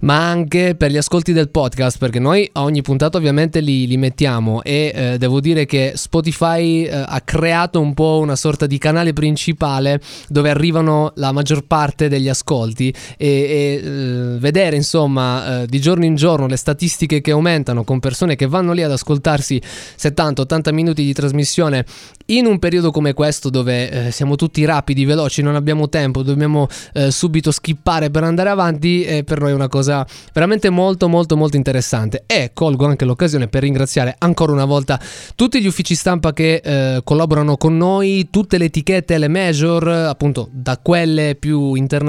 [0.00, 1.98] ma anche per gli ascolti del podcast.
[1.98, 4.62] Perché noi a ogni puntata, ovviamente, li, li mettiamo.
[4.62, 9.12] E eh, devo dire che Spotify eh, ha creato un po' una sorta di canale
[9.12, 15.80] principale dove arrivano la maggior parte degli ascolti e, e, eh, vedere insomma eh, di
[15.80, 19.60] giorno in giorno le statistiche che aumentano con persone che vanno lì ad ascoltarsi
[19.98, 21.86] 70-80 minuti di trasmissione
[22.26, 26.68] in un periodo come questo dove eh, siamo tutti rapidi, veloci, non abbiamo tempo, dobbiamo
[26.92, 31.56] eh, subito skippare per andare avanti è per noi una cosa veramente molto molto molto
[31.56, 32.24] interessante.
[32.26, 35.00] E colgo anche l'occasione per ringraziare ancora una volta
[35.34, 40.78] tutti gli uffici stampa che collaborano con noi, tutte le etichette le major, appunto da
[40.78, 42.01] quelle più internazionali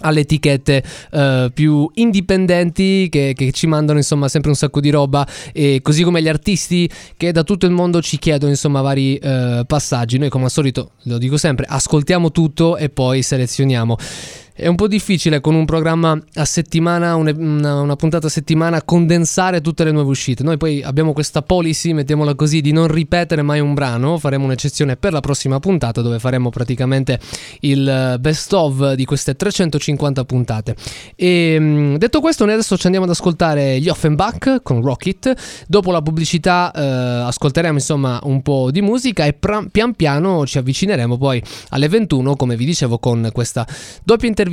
[0.00, 5.26] alle etichette eh, più indipendenti che, che ci mandano insomma sempre un sacco di roba.
[5.52, 9.64] E così come gli artisti che da tutto il mondo ci chiedono insomma vari eh,
[9.66, 10.18] passaggi.
[10.18, 13.96] Noi come al solito lo dico sempre ascoltiamo tutto e poi selezioniamo
[14.58, 18.82] è un po' difficile con un programma a settimana, un- una, una puntata a settimana,
[18.82, 20.42] condensare tutte le nuove uscite.
[20.42, 24.18] Noi poi abbiamo questa policy, mettiamola così, di non ripetere mai un brano.
[24.18, 27.20] Faremo un'eccezione per la prossima puntata dove faremo praticamente
[27.60, 30.74] il eh, best of di queste 350 puntate.
[31.14, 35.34] E mh, detto questo, noi adesso ci andiamo ad ascoltare gli Offenbach con Rocket.
[35.68, 36.82] Dopo la pubblicità eh,
[37.28, 42.34] ascolteremo insomma un po' di musica e pra- pian piano ci avvicineremo poi alle 21,
[42.34, 43.64] come vi dicevo, con questa
[44.02, 44.46] doppia intervista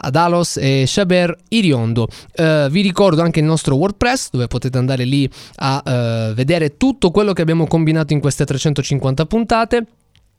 [0.00, 2.08] ad Alos e Shaber Iriondo.
[2.34, 7.10] Eh, vi ricordo anche il nostro WordPress dove potete andare lì a eh, vedere tutto
[7.10, 9.86] quello che abbiamo combinato in queste 350 puntate.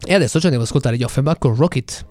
[0.03, 2.05] E adesso ci andiamo ad ascoltare gli Offenbach con Rocket.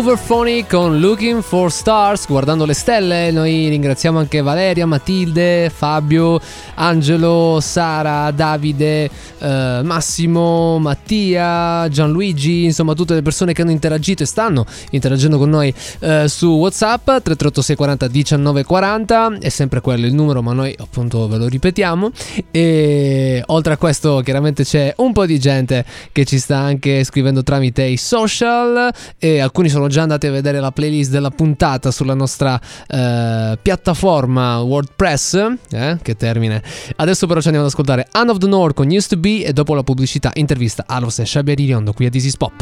[0.00, 3.30] Hooverphony con Looking for Stars, guardando le stelle.
[3.30, 6.40] Noi ringraziamo anche Valeria, Matilde, Fabio,
[6.76, 9.10] Angelo, Sara, Davide,
[9.40, 15.48] eh, Massimo, Mattia, Gianluigi, insomma tutte le persone che hanno interagito e stanno interagendo con
[15.48, 21.26] noi eh, su WhatsApp 338 640 1940 è sempre quello il numero, ma noi appunto
[21.28, 22.10] ve lo ripetiamo.
[22.50, 27.42] E oltre a questo, chiaramente c'è un po' di gente che ci sta anche scrivendo
[27.42, 32.14] tramite i social e alcuni sono già andati a vedere la playlist della puntata sulla
[32.14, 35.48] nostra eh, piattaforma WordPress.
[35.70, 36.62] Eh, che termine.
[36.96, 39.52] Adesso però ci andiamo ad ascoltare Anne of the North con Used to Be e
[39.52, 42.52] dopo la pubblicità intervista Alos e Shabby Riondo qui a This is Pop.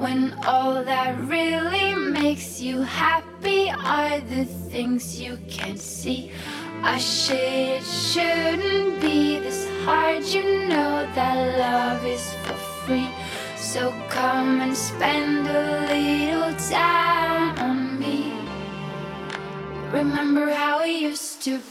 [0.00, 6.30] When all that really makes you happy are the things you can't see.
[6.82, 10.24] I should, shouldn't be this hard.
[10.24, 12.54] You know that love is for
[12.86, 13.10] free.
[13.56, 17.79] So come and spend a little time on.
[19.92, 21.64] Remember how we used to be.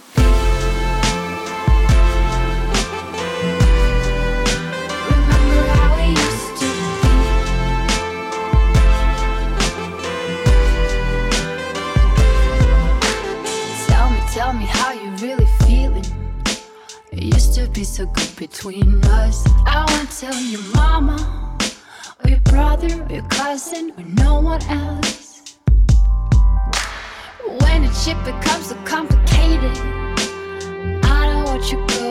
[5.10, 6.68] Remember how we used to
[7.02, 7.10] be.
[13.88, 16.06] Tell me, tell me how you really feeling.
[17.14, 19.48] It used to be so good between us.
[19.66, 21.58] I won't tell your mama,
[22.24, 25.29] or your brother, or your cousin, or no one else.
[27.58, 29.76] When a shit becomes so complicated,
[31.04, 32.09] I know what you're going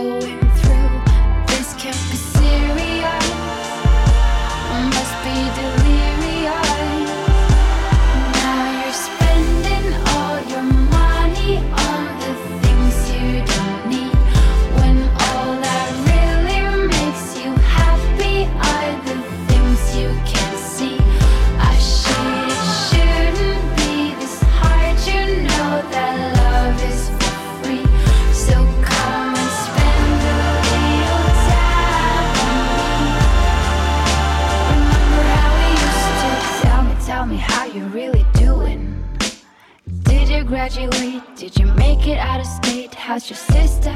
[40.69, 41.23] graduate?
[41.37, 42.95] Did you make it out of state?
[42.95, 43.95] How's your sister?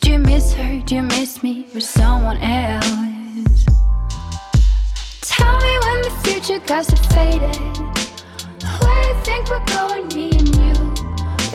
[0.00, 0.80] Do you miss her?
[0.84, 3.64] Do you miss me or someone else?
[5.22, 7.56] Tell me when the future got so faded.
[8.82, 10.74] Where you think we're going, me and you?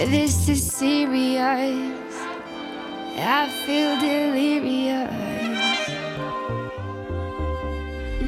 [0.07, 2.13] This is serious.
[3.20, 5.11] I feel delirious.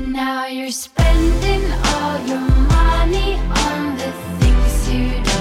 [0.07, 2.45] Now you're spending all your
[2.77, 3.35] money
[3.65, 5.38] on the things you don't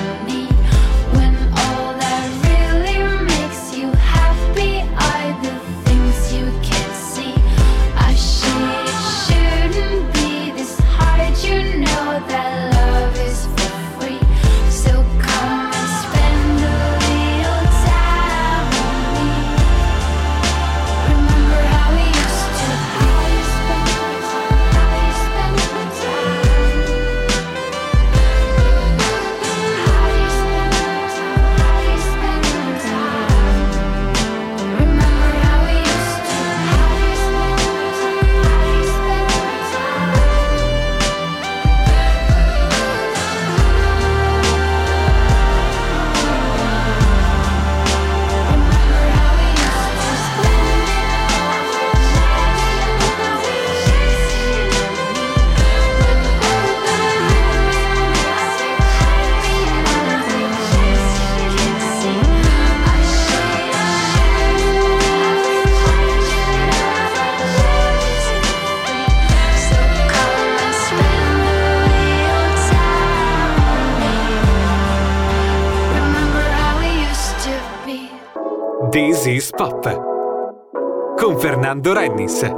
[82.19, 82.58] 你 set。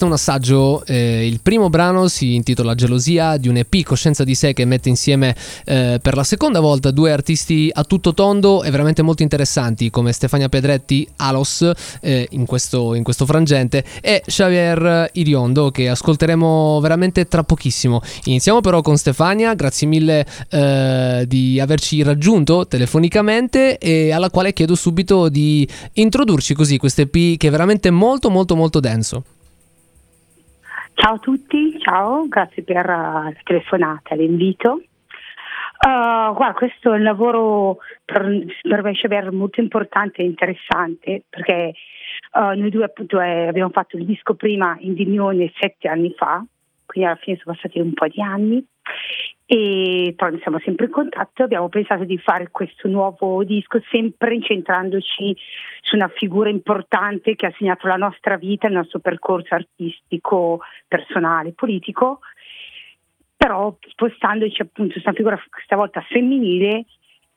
[0.00, 4.24] Questo è un assaggio, eh, il primo brano si intitola Gelosia di un EP Coscienza
[4.24, 5.34] di sé che mette insieme
[5.66, 10.12] eh, per la seconda volta due artisti a tutto tondo e veramente molto interessanti come
[10.12, 11.70] Stefania Pedretti, Alos
[12.00, 18.00] eh, in, questo, in questo frangente e Xavier Iriondo che ascolteremo veramente tra pochissimo.
[18.24, 24.74] Iniziamo però con Stefania, grazie mille eh, di averci raggiunto telefonicamente e alla quale chiedo
[24.74, 29.24] subito di introdurci così questo EP che è veramente molto molto molto denso.
[31.00, 34.82] Ciao a tutti, ciao, grazie per eh, la telefonata, l'invito.
[35.82, 41.72] Uh, guarda, questo è un lavoro per, per me Xavier, molto importante e interessante perché
[42.34, 46.44] uh, noi due appunto eh, abbiamo fatto il disco prima in Dimione sette anni fa,
[46.84, 48.62] quindi alla fine sono passati un po' di anni
[49.52, 51.42] e però siamo sempre in contatto.
[51.42, 55.36] Abbiamo pensato di fare questo nuovo disco sempre incentrandoci
[55.80, 61.50] su una figura importante che ha segnato la nostra vita, il nostro percorso artistico, personale,
[61.50, 62.20] politico,
[63.36, 66.84] però spostandoci appunto su una figura questa volta femminile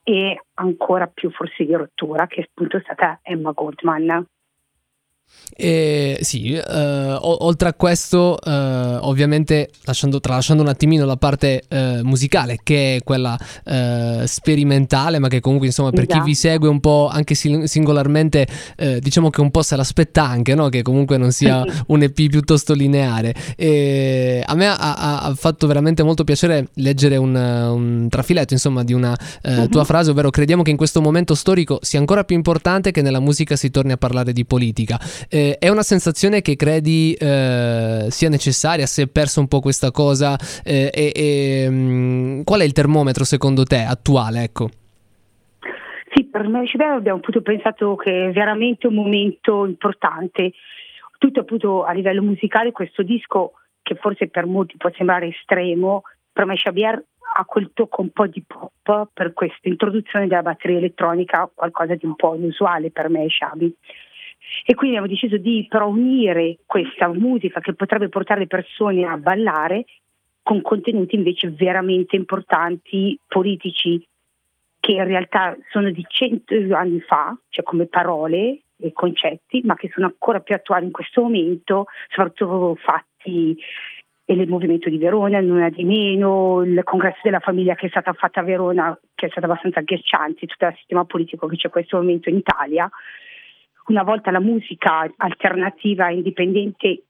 [0.04, 4.24] e ancora più forse di rottura, che è appunto stata Emma Goldman.
[5.56, 8.50] E sì, eh, oltre a questo, eh,
[9.02, 15.28] ovviamente lasciando, tralasciando un attimino la parte eh, musicale, che è quella eh, sperimentale, ma
[15.28, 19.52] che comunque insomma per chi vi segue un po' anche singolarmente, eh, diciamo che un
[19.52, 20.70] po' se l'aspetta anche, no?
[20.70, 23.36] che comunque non sia un EP piuttosto lineare.
[23.56, 28.94] E a me ha, ha- fatto veramente molto piacere leggere un, un trafiletto insomma di
[28.94, 32.92] una eh, tua frase, ovvero crediamo che in questo momento storico sia ancora più importante
[32.92, 35.00] che nella musica si torni a parlare di politica.
[35.30, 38.86] Eh, è una sensazione che credi eh, sia necessaria?
[38.86, 40.36] Si è perso un po' questa cosa?
[40.64, 44.44] Eh, e, e, mm, qual è il termometro secondo te attuale?
[44.44, 44.70] Ecco.
[46.14, 50.52] Sì, per me Cibero abbiamo appunto pensato che è veramente un momento importante,
[51.18, 56.46] tutto appunto a livello musicale questo disco che forse per molti può sembrare estremo, per
[56.46, 57.04] me Xavier
[57.36, 62.06] ha quel tocco un po' di pop per questa introduzione della batteria elettronica, qualcosa di
[62.06, 63.76] un po' inusuale per me Xavi.
[64.66, 69.18] E quindi abbiamo deciso di però unire questa musica che potrebbe portare le persone a
[69.18, 69.86] ballare
[70.42, 74.06] con contenuti invece veramente importanti, politici,
[74.80, 79.90] che in realtà sono di cento anni fa, cioè come parole e concetti, ma che
[79.94, 83.58] sono ancora più attuali in questo momento, soprattutto fatti
[84.26, 88.14] il movimento di Verona, non è di meno, il congresso della famiglia che è stata
[88.14, 91.72] fatta a Verona, che è stato abbastanza agghiacciante, tutto il sistema politico che c'è in
[91.72, 92.90] questo momento in Italia.
[93.88, 97.04] Una volta la musica alternativa indipendente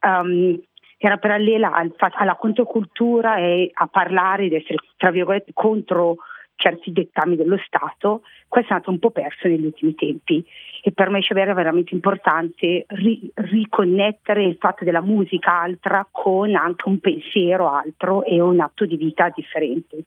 [0.00, 0.60] um,
[0.98, 6.16] era parallela al alla controcultura e a parlare ed essere, tra virgolette, contro
[6.62, 10.44] certi dettami dello Stato, questo è stato un po' perso negli ultimi tempi
[10.80, 16.88] e per me è veramente importante ri- riconnettere il fatto della musica altra con anche
[16.88, 20.04] un pensiero altro e un atto di vita differente.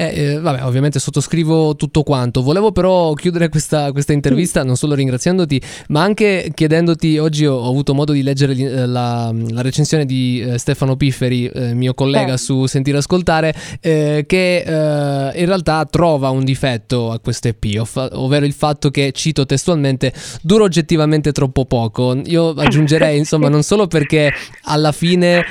[0.00, 2.42] Eh, eh, vabbè, ovviamente sottoscrivo tutto quanto.
[2.42, 7.18] Volevo però chiudere questa, questa intervista non solo ringraziandoti, ma anche chiedendoti.
[7.18, 11.46] Oggi ho, ho avuto modo di leggere eh, la, la recensione di eh, Stefano Pifferi,
[11.46, 17.48] eh, mio collega su Sentire Ascoltare, eh, che in realtà trova un difetto a questo
[17.48, 22.20] EP, ov- ovvero il fatto che, cito testualmente, dura oggettivamente troppo poco.
[22.26, 24.32] Io aggiungerei, insomma, non solo perché
[24.62, 25.44] alla fine,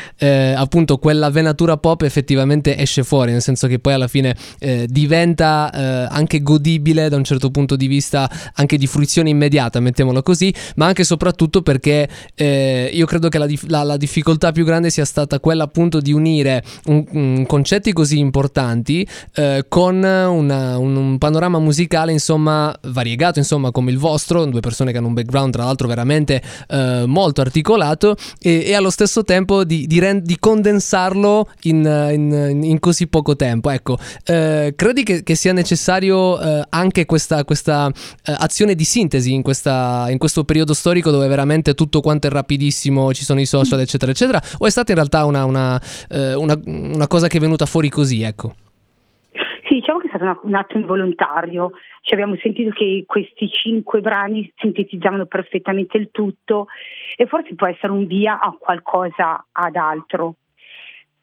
[0.55, 5.69] appunto, quella venatura pop effettivamente esce fuori, nel senso che poi alla fine eh, diventa
[5.71, 10.53] eh, anche godibile da un certo punto di vista, anche di fruizione immediata, mettiamola così,
[10.77, 14.89] ma anche e soprattutto perché eh, io credo che la, la- la difficoltà più grande
[14.89, 20.95] sia stata quella appunto di unire un- un concetti così importanti eh, con una- un,
[20.95, 25.53] un panorama musicale insomma variegato insomma come il vostro, due persone che hanno un background
[25.53, 30.37] tra l'altro veramente eh, molto articolato e, e allo stesso tempo di, di ren- di
[30.39, 31.77] condensarlo in,
[32.13, 33.69] in- in così poco tempo.
[33.69, 33.86] Ecco,
[34.25, 39.41] eh, credi che, che sia necessario eh, anche questa, questa, eh, azione di sintesi in,
[39.41, 43.79] questa- in questo periodo storico dove veramente tutto quanto è rapidissimo, ci sono i social
[43.79, 47.39] eccetera eccetera, o è stata in realtà una, una, eh, una- una cosa che è
[47.39, 48.55] venuta fuori così, ecco?
[49.67, 51.71] Sì, diciamo che è stato un atto involontario,
[52.01, 56.67] Ci abbiamo sentito che questi cinque brani sintetizzavano perfettamente il tutto
[57.17, 60.35] e forse può essere un via a qualcosa ad altro.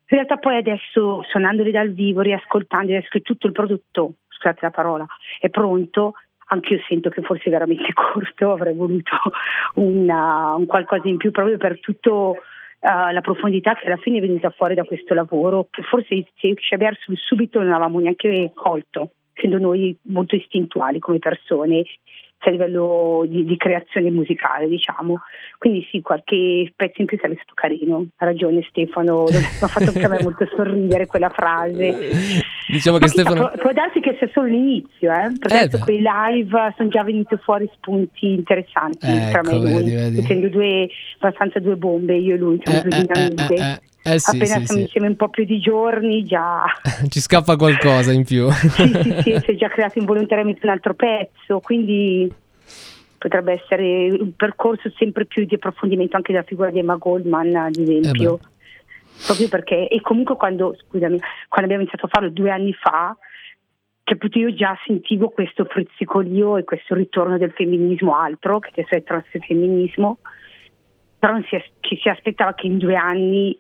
[0.06, 4.70] In realtà poi adesso suonandoli dal vivo, riascoltandoli, adesso che tutto il prodotto, scusate la
[4.70, 5.06] parola,
[5.40, 6.14] è pronto,
[6.48, 9.16] anche io sento che forse è veramente corto, avrei voluto
[9.74, 12.36] una- un qualcosa in più proprio per tutto
[12.80, 16.52] eh, la profondità che alla fine è venuta fuori da questo lavoro, che forse se
[16.52, 21.84] Xavier sul subito non avevamo neanche colto, essendo noi molto istintuali come persone,
[22.44, 25.22] sia a livello di, di creazione musicale, diciamo.
[25.58, 28.06] Quindi sì, qualche pezzo in più sarebbe stato carino.
[28.18, 32.12] Ha ragione Stefano, mi ha fatto per me molto sorridere quella frase.
[32.68, 33.48] Diciamo che Ma chissà, Stefano...
[33.48, 35.32] Può, può darsi che sia solo l'inizio, eh?
[35.38, 35.84] perché Eh, adesso beh.
[35.84, 40.18] con i live sono già venuti fuori spunti interessanti tra me e Ecco, lui.
[40.18, 40.88] Essendo due,
[41.18, 43.80] abbastanza due bombe, io e lui, siamo Eh, due eh, dinamiche.
[44.04, 44.80] Eh, sì, Appena sì, siamo sì.
[44.80, 46.64] insieme un po' più di giorni, già
[47.08, 48.50] Ci scappa qualcosa in più.
[48.50, 52.32] sì, sì, sì, si è già creato involontariamente un altro pezzo, quindi
[53.16, 57.76] potrebbe essere un percorso sempre più di approfondimento anche della figura di Emma Goldman, ad
[57.76, 58.38] esempio.
[58.42, 58.52] Eh
[59.26, 63.16] Proprio perché, e comunque quando, scusami, quando abbiamo iniziato a farlo due anni fa,
[64.02, 69.02] capito, io già sentivo questo frizzicolio e questo ritorno del femminismo altro, che adesso è
[69.02, 70.18] transfemminismo,
[71.18, 73.58] però non si, ci si aspettava che in due anni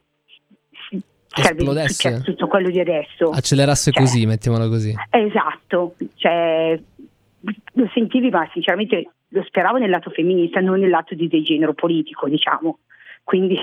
[1.42, 1.92] Esplodesse.
[1.92, 3.30] successo tutto quello di adesso.
[3.30, 4.94] Accelerasse Cioè, così, mettiamola così.
[5.10, 6.78] Esatto, cioè,
[7.72, 12.28] lo sentivi, ma sinceramente lo speravo nel lato femminista, non nel lato di degenero politico,
[12.28, 12.78] diciamo.
[13.22, 13.58] Quindi,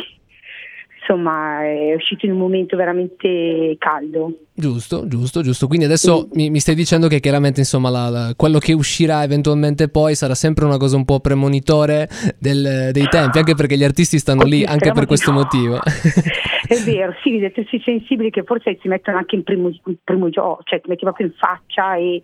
[1.01, 4.37] insomma, è uscito in un momento veramente caldo.
[4.53, 5.65] Giusto, giusto, giusto.
[5.67, 9.89] Quindi adesso mi, mi stai dicendo che chiaramente insomma la- la- quello che uscirà eventualmente
[9.89, 14.19] poi sarà sempre una cosa un po' premonitore del- dei tempi, anche perché gli artisti
[14.19, 15.37] stanno lì anche per questo no.
[15.39, 15.79] motivo.
[15.81, 20.29] È vero, sì, vedete, si sensibili che forse si mettono anche in primo, in primo
[20.29, 22.21] gioco, cioè ti metti proprio in faccia e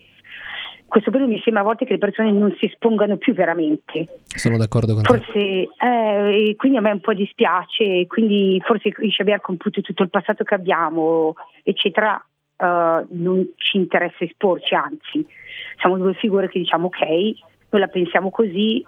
[0.87, 4.07] questo periodo mi sembra a volte che le persone non si espongano più veramente.
[4.25, 5.07] Sono d'accordo con te.
[5.07, 10.03] Forse, eh, e quindi a me un po' dispiace, quindi forse riesce aver compiuto tutto
[10.03, 12.23] il passato che abbiamo, eccetera,
[12.57, 15.25] eh, non ci interessa esporci, anzi,
[15.79, 17.01] siamo due figure che diciamo ok,
[17.69, 18.85] noi la pensiamo così,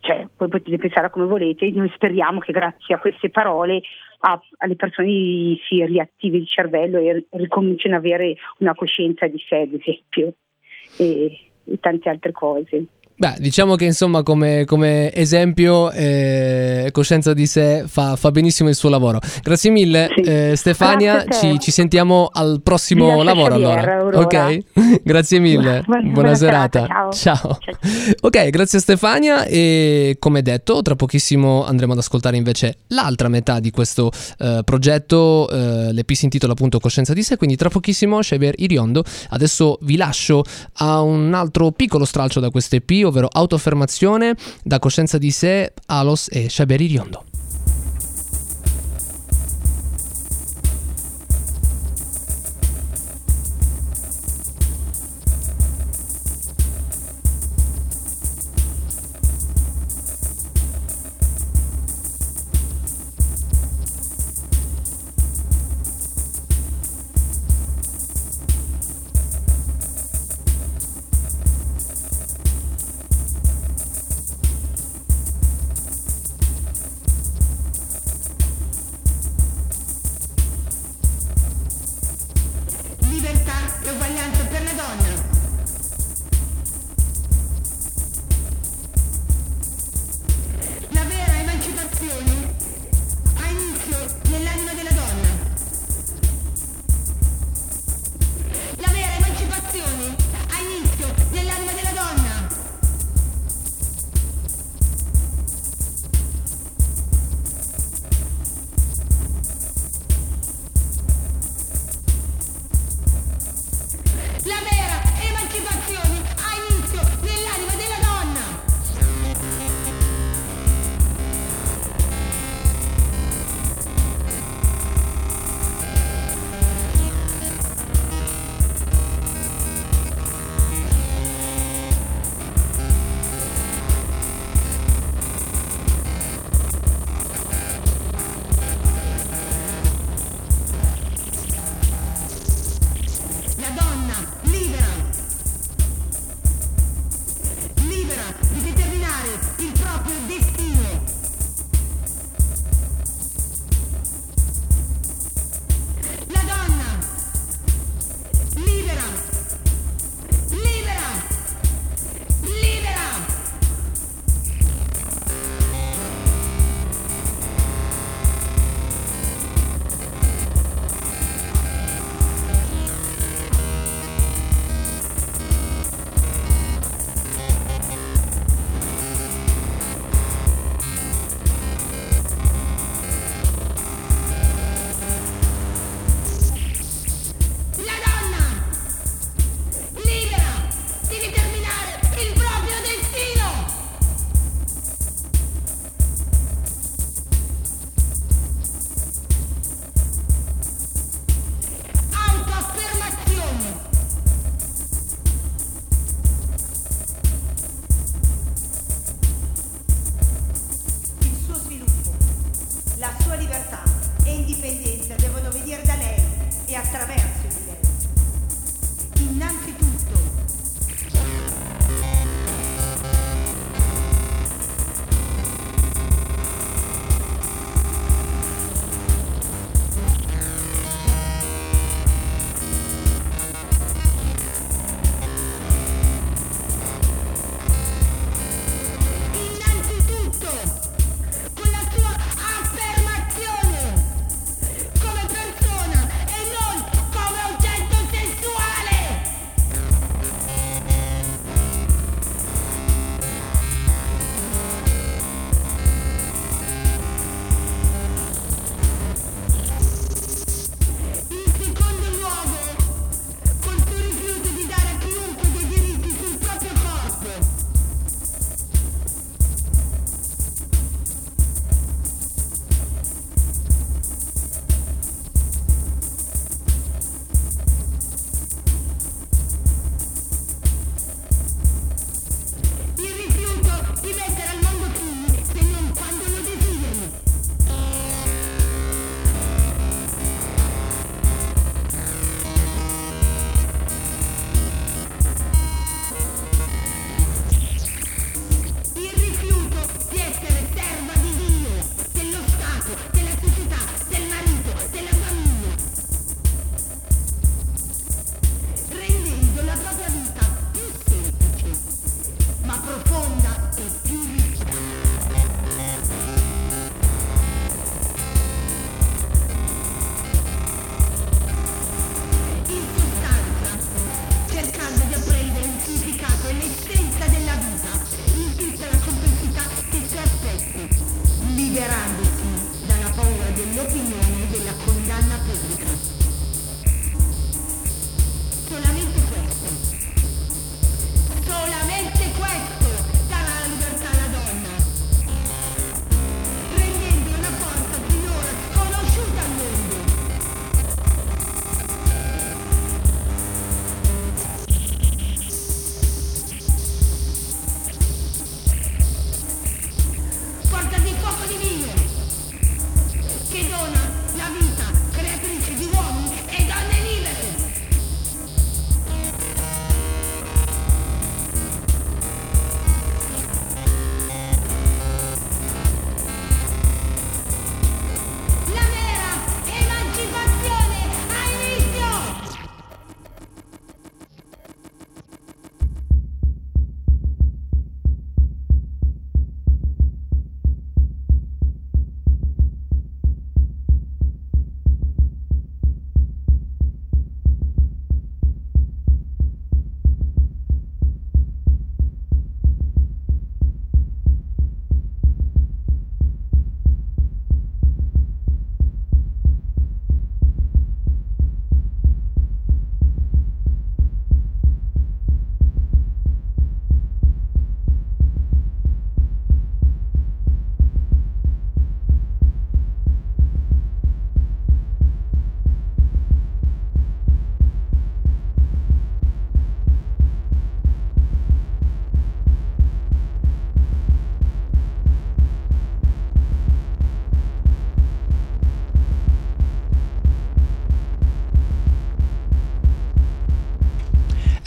[0.00, 3.80] cioè poi potete pensare come volete, noi speriamo che grazie a queste parole
[4.20, 5.08] a- alle persone
[5.66, 10.34] si riattivi il cervello e ricominciano ad avere una coscienza di sé, ad esempio,
[10.98, 12.86] e, tante altre cose.
[13.16, 18.74] Beh, diciamo che insomma come, come esempio eh, coscienza di sé fa, fa benissimo il
[18.74, 19.20] suo lavoro.
[19.42, 20.20] Grazie mille Sì.
[20.22, 23.94] eh, Stefania, Grazie ci, ci sentiamo al prossimo lascio lavoro allora.
[23.98, 24.18] Aurora.
[24.18, 24.58] Ok?
[25.04, 26.86] grazie mille, Buona- buona, serata.
[26.86, 27.36] serata, ciao.
[27.36, 27.58] ciao.
[28.20, 33.70] Ok, grazie Stefania e come detto tra pochissimo andremo ad ascoltare invece l'altra metà di
[33.70, 38.54] questo eh, progetto, eh, l'EP si intitola appunto Coscienza di sé, quindi tra pochissimo Xavier
[38.56, 39.04] Iriondo.
[39.30, 40.42] Adesso vi lascio
[40.78, 46.28] a un altro piccolo stralcio da questo EP, ovvero Autoaffermazione da Coscienza di sé, Alos
[46.30, 47.33] e Xavier Iriondo.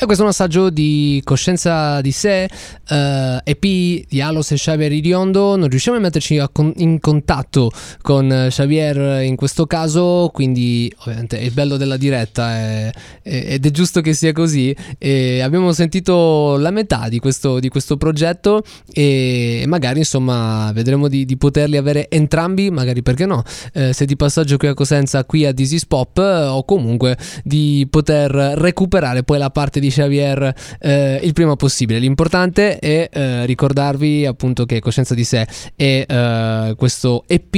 [0.08, 2.50] Questo è un assaggio di coscienza di sé,
[2.88, 3.62] eh, EP
[4.08, 5.58] di Alos e Xavier Iriondo.
[5.58, 7.70] Non riusciamo a metterci a con- in contatto
[8.02, 12.92] con eh, Xavier in questo caso, quindi ovviamente il bello della diretta è-
[13.22, 14.74] è- ed è giusto che sia così.
[14.98, 21.26] E abbiamo sentito la metà di questo, di questo progetto e magari insomma vedremo di,
[21.26, 23.44] di poterli avere entrambi, magari perché no,
[23.74, 27.18] eh, se di passaggio qui a Cosenza, qui a This is Pop eh, o comunque
[27.44, 32.00] di poter recuperare poi la parte di Xavier eh, il prima possibile.
[32.00, 37.56] L'importante è eh, ricordarvi appunto che Coscienza di sé è eh, questo EP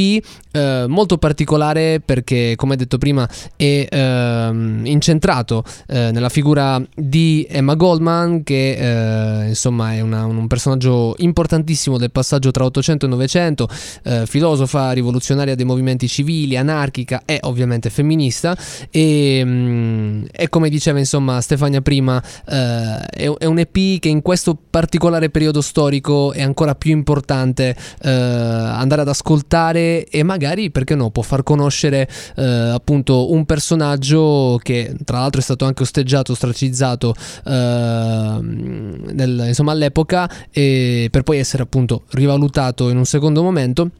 [0.52, 7.76] eh, molto particolare perché come detto prima è ehm, incentrato eh, nella figura di Emma
[7.76, 13.70] Goldman che eh, insomma è una- un personaggio importantissimo del passaggio tra 800 e 900
[14.04, 18.58] eh, filosofa rivoluzionaria dei movimenti civili anarchica e ovviamente femminista
[18.90, 24.22] e, mm, e come diceva insomma Stefania prima eh, è, è un EP che in
[24.22, 30.96] questo particolare periodo storico è ancora più importante eh, andare ad ascoltare e magari perché
[30.96, 36.32] no può far conoscere eh, appunto un personaggio che tra l'altro è stato anche osteggiato,
[36.32, 37.14] ostracizzato
[37.46, 43.92] ehm, nel- insomma all'epoca e per poi essere appunto rivalutato in un secondo momento.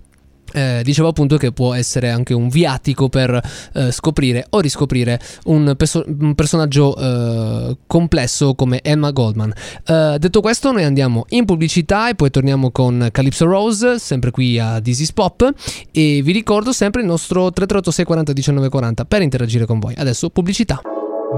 [0.54, 3.42] Eh, dicevo appunto che può essere anche un viatico per
[3.74, 9.54] eh, scoprire o riscoprire un, perso- un personaggio eh, complesso come Emma Goldman.
[9.86, 14.60] Eh, detto questo, noi andiamo in pubblicità e poi torniamo con Calypso Rose, sempre qui
[14.60, 15.52] a is Pop.
[15.92, 19.94] E vi ricordo sempre il nostro 3386 40 19 40 per interagire con voi.
[19.98, 20.82] Adesso pubblicità.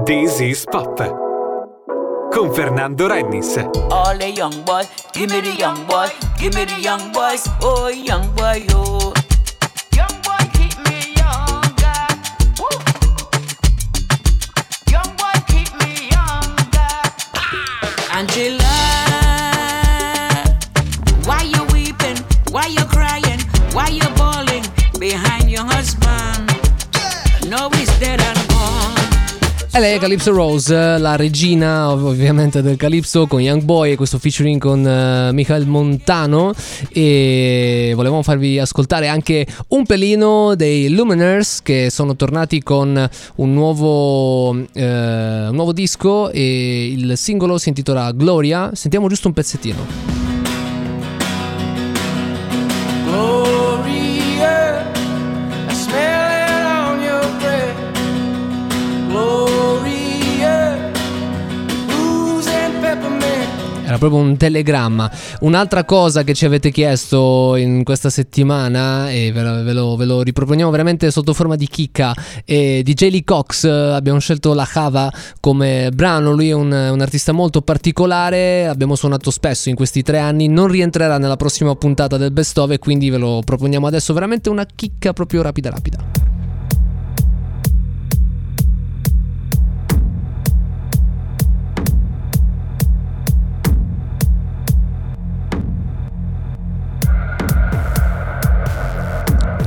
[0.04, 1.31] This is Pop.
[2.32, 3.58] Con Fernando Rennis.
[3.90, 6.08] All the young boys, give me the young boy,
[6.38, 9.12] give me the young boys, oh young boy, oh.
[9.94, 10.22] Young
[29.74, 33.96] E lei è Calypso Rose, la regina ov- ovviamente del Calypso con Young Boy e
[33.96, 36.52] questo featuring con eh, Michael Montano
[36.90, 44.54] e volevamo farvi ascoltare anche un pelino dei Luminers che sono tornati con un nuovo,
[44.74, 50.31] eh, un nuovo disco e il singolo si intitola Gloria, sentiamo giusto un pezzettino.
[64.08, 65.08] Proprio un telegramma.
[65.40, 70.04] Un'altra cosa che ci avete chiesto in questa settimana, e ve lo, ve lo- ve
[70.04, 72.12] lo riproponiamo veramente sotto forma di chicca,
[72.44, 73.64] è di Lee Cox.
[73.64, 76.32] Abbiamo scelto la Java come brano.
[76.32, 78.66] Lui è un, un artista molto particolare.
[78.66, 80.48] Abbiamo suonato spesso in questi tre anni.
[80.48, 84.12] Non rientrerà nella prossima puntata del best of, e quindi ve lo proponiamo adesso.
[84.12, 86.41] Veramente una chicca proprio rapida, rapida.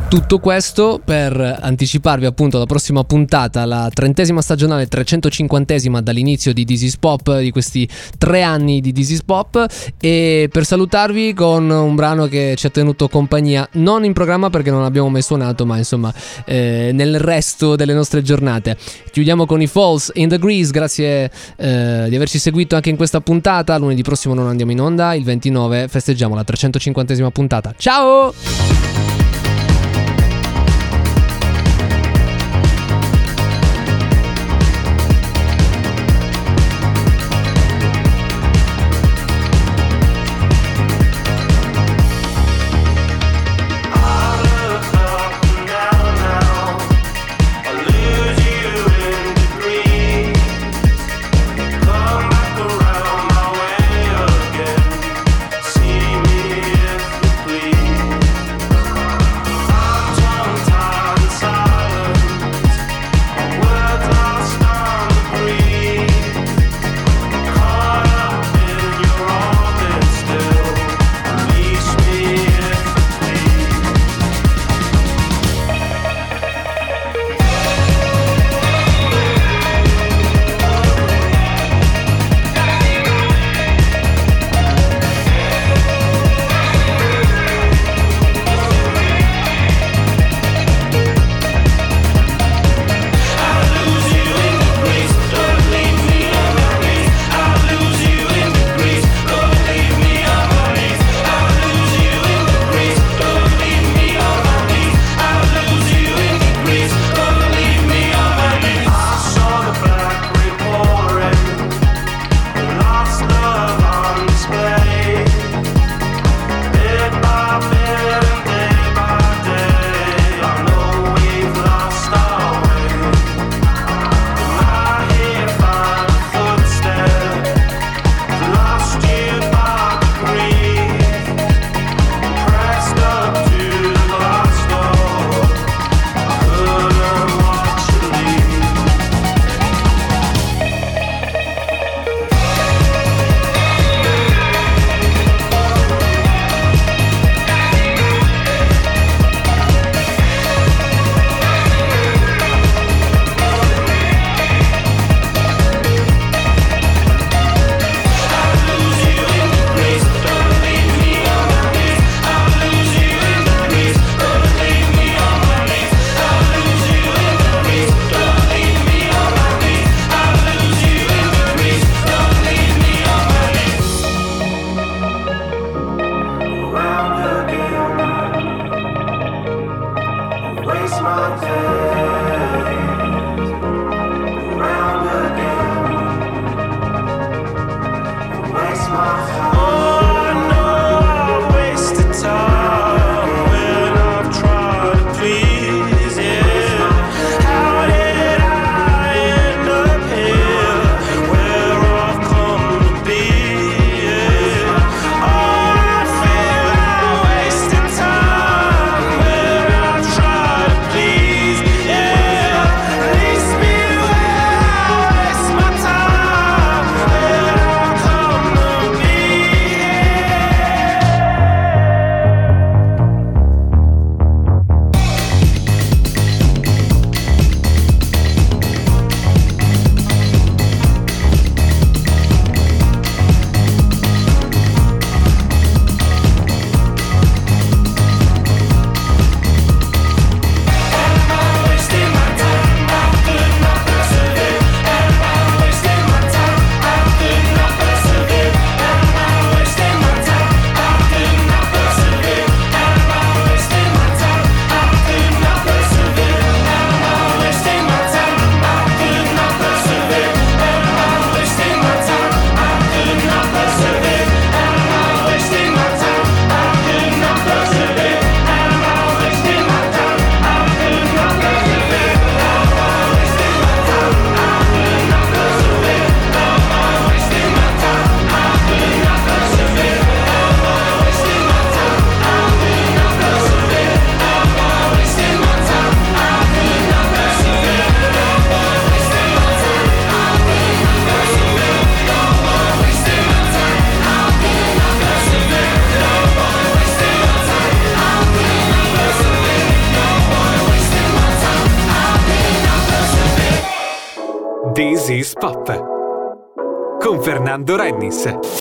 [0.07, 6.95] Tutto questo per anticiparvi appunto la prossima puntata, la trentesima stagionale, 350esima dall'inizio di is
[6.97, 9.65] Pop, di questi tre anni di is Pop
[9.99, 14.69] e per salutarvi con un brano che ci ha tenuto compagnia, non in programma perché
[14.69, 16.13] non abbiamo mai suonato, ma insomma
[16.45, 18.77] eh, nel resto delle nostre giornate.
[19.11, 23.21] Chiudiamo con i Falls in the Grease, grazie eh, di averci seguito anche in questa
[23.21, 27.73] puntata, lunedì prossimo non andiamo in onda, il 29 festeggiamo la 350esima puntata.
[27.75, 29.34] Ciao!